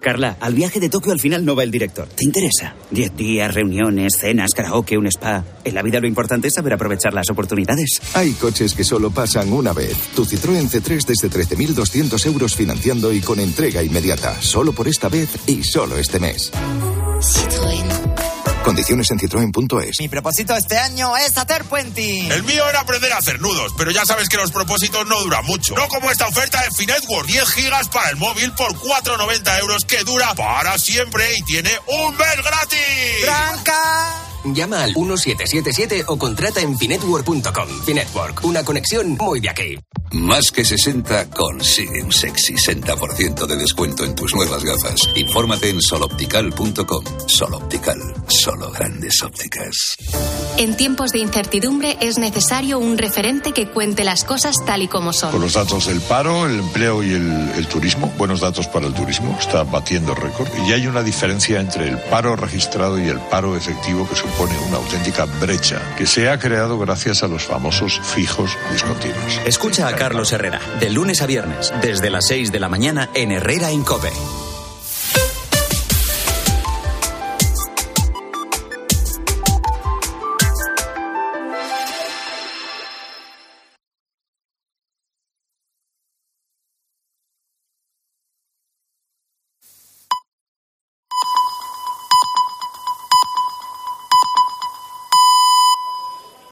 Carla, 0.00 0.36
al 0.40 0.54
viaje 0.54 0.80
de 0.80 0.88
Tokio 0.88 1.12
al 1.12 1.20
final 1.20 1.44
no 1.44 1.54
va 1.54 1.62
el 1.62 1.70
director. 1.70 2.08
¿Te 2.08 2.24
interesa? 2.24 2.74
Diez 2.90 3.16
días, 3.16 3.54
reuniones, 3.54 4.14
cenas, 4.20 4.50
karaoke, 4.52 4.98
un 4.98 5.06
spa. 5.06 5.44
En 5.62 5.76
la 5.76 5.82
vida 5.82 6.00
lo 6.00 6.08
importante 6.08 6.48
es 6.48 6.54
saber 6.54 6.72
aprovechar 6.72 7.14
las 7.14 7.30
oportunidades. 7.30 8.02
Hay 8.14 8.32
coches 8.32 8.74
que 8.74 8.82
solo 8.82 9.12
pasan 9.12 9.52
una 9.52 9.72
vez. 9.72 9.96
Tu 10.16 10.24
Citroën 10.24 10.68
C3 10.68 11.06
desde 11.06 11.30
13.200 11.30 12.26
euros 12.26 12.56
financiando 12.56 13.12
y 13.12 13.20
con 13.20 13.38
entrega 13.38 13.80
inmediata. 13.80 14.42
Solo 14.42 14.72
por 14.72 14.88
esta 14.88 15.08
vez 15.08 15.28
y 15.46 15.62
solo 15.62 15.96
este 15.98 16.18
mes. 16.18 16.50
Citroën. 17.20 17.81
Condiciones 18.64 19.10
en 19.10 19.18
citroen.es. 19.18 19.98
Mi 19.98 20.08
propósito 20.08 20.56
este 20.56 20.78
año 20.78 21.16
es 21.16 21.36
hacer 21.36 21.64
puenting. 21.64 22.30
El 22.30 22.44
mío 22.44 22.68
era 22.68 22.80
aprender 22.80 23.12
a 23.12 23.18
hacer 23.18 23.40
nudos, 23.40 23.72
pero 23.76 23.90
ya 23.90 24.04
sabes 24.04 24.28
que 24.28 24.36
los 24.36 24.52
propósitos 24.52 25.06
no 25.06 25.20
duran 25.20 25.44
mucho. 25.46 25.74
No 25.74 25.88
como 25.88 26.10
esta 26.10 26.28
oferta 26.28 26.62
de 26.62 26.70
Finetwork, 26.70 27.26
10 27.26 27.50
gigas 27.50 27.88
para 27.88 28.10
el 28.10 28.16
móvil 28.16 28.52
por 28.52 28.72
4,90 28.74 29.60
euros 29.60 29.84
que 29.84 30.04
dura 30.04 30.34
para 30.34 30.78
siempre 30.78 31.36
y 31.36 31.42
tiene 31.42 31.70
un 31.86 32.16
mes 32.16 32.36
gratis. 32.36 33.22
¡Branca! 33.22 34.31
Llama 34.44 34.82
al 34.82 34.94
1777 34.94 36.04
o 36.06 36.16
contrata 36.16 36.60
en 36.60 36.76
finetwork.com. 36.76 37.68
Finetwork, 37.84 38.44
una 38.44 38.64
conexión 38.64 39.16
muy 39.16 39.40
de 39.40 39.50
aquí. 39.50 39.78
Más 40.12 40.50
que 40.50 40.62
60 40.62 41.30
consigue 41.30 42.02
un 42.02 42.12
sexy 42.12 42.54
60% 42.54 43.46
de 43.46 43.56
descuento 43.56 44.04
en 44.04 44.14
tus 44.14 44.34
nuevas 44.34 44.62
gafas. 44.62 45.08
Infórmate 45.14 45.70
en 45.70 45.80
soloptical.com. 45.80 47.04
Soloptical, 47.26 47.98
solo 48.28 48.70
grandes 48.72 49.22
ópticas. 49.22 49.96
En 50.58 50.76
tiempos 50.76 51.12
de 51.12 51.20
incertidumbre 51.20 51.96
es 52.02 52.18
necesario 52.18 52.78
un 52.78 52.98
referente 52.98 53.52
que 53.52 53.70
cuente 53.70 54.04
las 54.04 54.24
cosas 54.24 54.56
tal 54.66 54.82
y 54.82 54.88
como 54.88 55.14
son. 55.14 55.32
Con 55.32 55.40
los 55.40 55.54
datos 55.54 55.86
del 55.86 56.02
paro, 56.02 56.46
el 56.46 56.58
empleo 56.58 57.02
y 57.02 57.14
el, 57.14 57.52
el 57.56 57.66
turismo, 57.66 58.12
buenos 58.18 58.40
datos 58.40 58.68
para 58.68 58.86
el 58.86 58.92
turismo, 58.92 59.34
está 59.40 59.64
batiendo 59.64 60.14
récord. 60.14 60.48
Y 60.68 60.72
hay 60.72 60.86
una 60.86 61.02
diferencia 61.02 61.58
entre 61.58 61.88
el 61.88 61.98
paro 61.98 62.36
registrado 62.36 62.98
y 62.98 63.08
el 63.08 63.18
paro 63.18 63.56
efectivo 63.56 64.06
que 64.06 64.14
supone 64.32 64.58
una 64.68 64.76
auténtica 64.78 65.24
brecha 65.24 65.80
que 65.96 66.06
se 66.06 66.28
ha 66.28 66.38
creado 66.38 66.78
gracias 66.78 67.22
a 67.22 67.28
los 67.28 67.44
famosos 67.44 68.00
fijos 68.02 68.56
discontinuos. 68.70 69.40
Escucha 69.44 69.88
a 69.88 69.94
Carlos 69.94 70.32
Herrera, 70.32 70.60
de 70.80 70.90
lunes 70.90 71.22
a 71.22 71.26
viernes, 71.26 71.72
desde 71.80 72.10
las 72.10 72.26
6 72.28 72.52
de 72.52 72.60
la 72.60 72.68
mañana 72.68 73.10
en 73.14 73.32
Herrera 73.32 73.70
en 73.70 73.82
Cope. 73.82 74.10